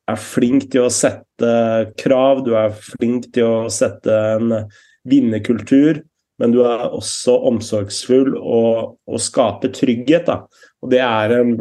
[0.06, 1.53] er flink til å sette
[2.02, 4.60] krav, du er flink til å sette en
[5.06, 6.02] vinnerkultur.
[6.41, 10.27] Men du er også omsorgsfull og, og skaper trygghet.
[10.27, 10.41] Da.
[10.84, 11.53] Og det er en,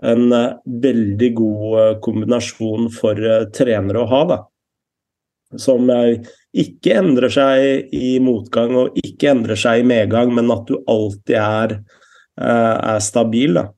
[0.00, 0.36] en
[0.86, 3.20] veldig god kombinasjon for
[3.52, 4.22] trenere å ha.
[4.30, 4.38] Da.
[5.54, 5.86] Som
[6.56, 11.36] ikke endrer seg i motgang og ikke endrer seg i medgang, men at du alltid
[11.40, 11.74] er,
[12.40, 13.58] eh, er stabil.
[13.58, 13.68] Da.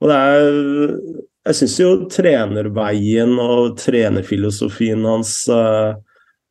[0.00, 1.00] Og det er
[1.46, 5.94] Jeg syns jo trenerveien og trenerfilosofien hans uh,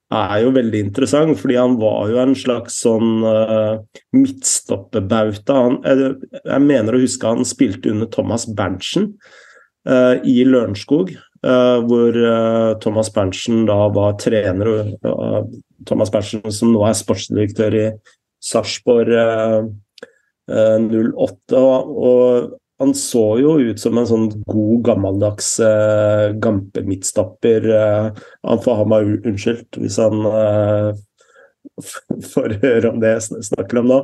[0.07, 3.83] er jo veldig interessant, fordi han var jo en slags sånn uh,
[4.15, 5.57] midtstopperbauta.
[5.83, 9.11] Jeg, jeg, mener å huske han spilte under Thomas Berntsen
[9.85, 11.11] i Lørenskog.
[11.45, 12.15] Uh, hvor
[12.81, 14.95] Thomas Berntsen da var trener.
[15.05, 15.51] og
[15.85, 17.83] Thomas Berntsen, som nå er sportsdirektør i
[18.41, 19.11] Sarpsborg
[20.49, 21.59] 08.
[21.59, 27.69] Og, han så jo ut som en sånn god, gammeldags uh, gampe-midtstopper.
[28.43, 30.25] Han får ha meg unnskyldt hvis han
[32.33, 34.01] får høre om det jeg snakker om nå.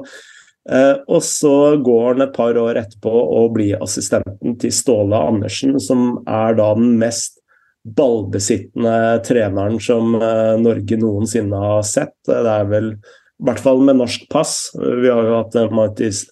[0.69, 5.79] Uh, og så går han et par år etterpå og blir assistenten til Ståle Andersen,
[5.81, 7.41] som er da den mest
[7.83, 12.15] ballbesittende treneren som eh, Norge noensinne har sett.
[12.27, 14.69] Det er vel i hvert fall med norsk pass.
[14.77, 16.23] Vi har jo hatt eh, Martis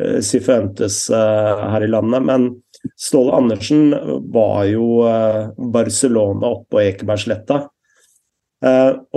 [0.00, 2.24] eh, Sifuentes her i landet.
[2.24, 2.48] Men
[2.96, 3.92] Ståle Andersen
[4.32, 5.02] var jo
[5.74, 7.64] Barcelona oppå Ekebergsletta.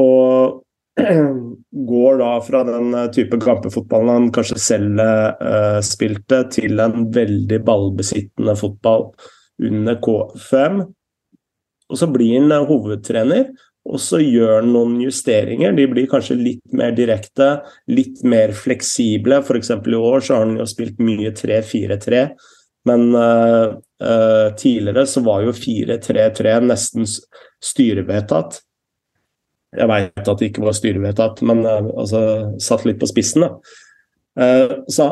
[0.01, 0.61] Og
[1.91, 5.03] går da fra den type kampefotballen han kanskje selv
[5.85, 9.09] spilte, til en veldig ballbesittende fotball
[9.61, 10.81] under K5.
[11.91, 13.51] Og så blir han eh, hovedtrener,
[13.91, 15.75] og så gjør han noen justeringer.
[15.75, 17.51] De blir kanskje litt mer direkte,
[17.91, 19.41] litt mer fleksible.
[19.41, 19.73] F.eks.
[19.73, 22.25] i år så har han jo spilt mye 3-4-3.
[22.89, 27.09] Men uh, uh, tidligere så var jo 4-3-3 nesten
[27.61, 28.61] styrevedtatt.
[29.77, 32.22] Jeg veit at det ikke var styrevedtatt, men uh, altså
[32.61, 33.52] satt litt på spissen, da.
[34.91, 35.06] så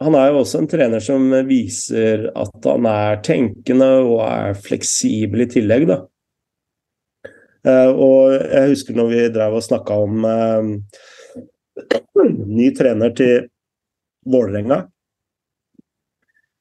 [0.00, 5.44] han er jo også en trener som viser at han er tenkende og er fleksibel
[5.44, 6.00] i tillegg, da.
[7.66, 10.24] Uh, og jeg husker når vi drev og snakka om
[12.50, 13.50] ny trener til
[14.30, 14.84] Vålerenga.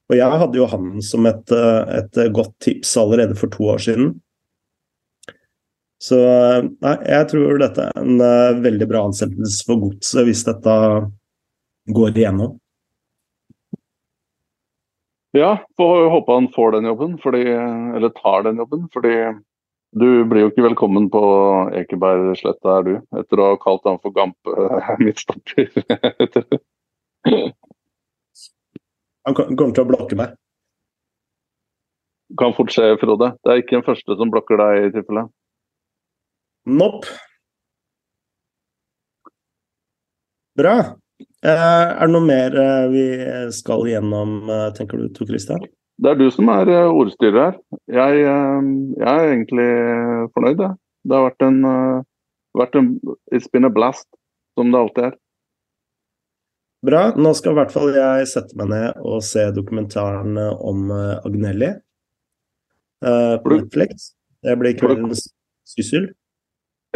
[0.10, 4.16] Og jeg hadde jo han som et, et, godt tips allerede for to år siden.
[6.00, 6.18] Så
[6.80, 10.76] nei, jeg tror dette er en veldig bra ansettelse for godset hvis dette
[11.92, 12.56] går igjennom.
[15.38, 17.44] Ja, får håpe han får den jobben, fordi,
[17.96, 18.88] eller tar den jobben.
[18.94, 19.14] fordi
[19.92, 21.22] du blir jo ikke velkommen på
[21.78, 22.92] Ekebergsletta, er du?
[23.18, 24.50] Etter å ha kalt han for Gampe
[25.02, 25.66] midtstopper.
[29.26, 30.38] han kommer til å blokke meg.
[32.38, 33.34] Kan fort skje, Frode.
[33.42, 35.26] Det er ikke den første som blokker deg i tilfelle.
[36.70, 37.06] Nopp.
[40.60, 40.76] Bra.
[41.40, 43.06] Eh, er det noe mer eh, vi
[43.56, 45.64] skal gjennom, eh, tenker du, Tor Christian?
[46.00, 47.58] Det er du som er ordstyrer her.
[47.92, 49.72] Jeg, jeg er egentlig
[50.36, 50.78] fornøyd, jeg.
[51.10, 51.58] Det har vært en,
[52.56, 52.88] vært en
[53.36, 54.08] It's been a blast,
[54.56, 55.18] som det alltid er.
[56.88, 57.02] Bra.
[57.20, 61.74] Nå skal i hvert fall jeg sette meg ned og se dokumentaren om Agnelli
[63.04, 64.14] uh, på Netflix.
[64.40, 65.26] Det blir kveldens
[65.68, 66.08] syssel.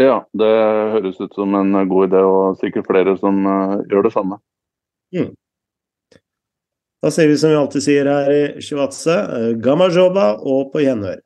[0.01, 0.49] Ja, det
[0.95, 4.39] høres ut som en god idé, og sikkert flere som uh, gjør det samme.
[5.13, 5.29] Mm.
[7.03, 9.17] Da sier vi som vi alltid sier her i Sjivatse,
[9.61, 11.19] gamma joba og på gjenhør.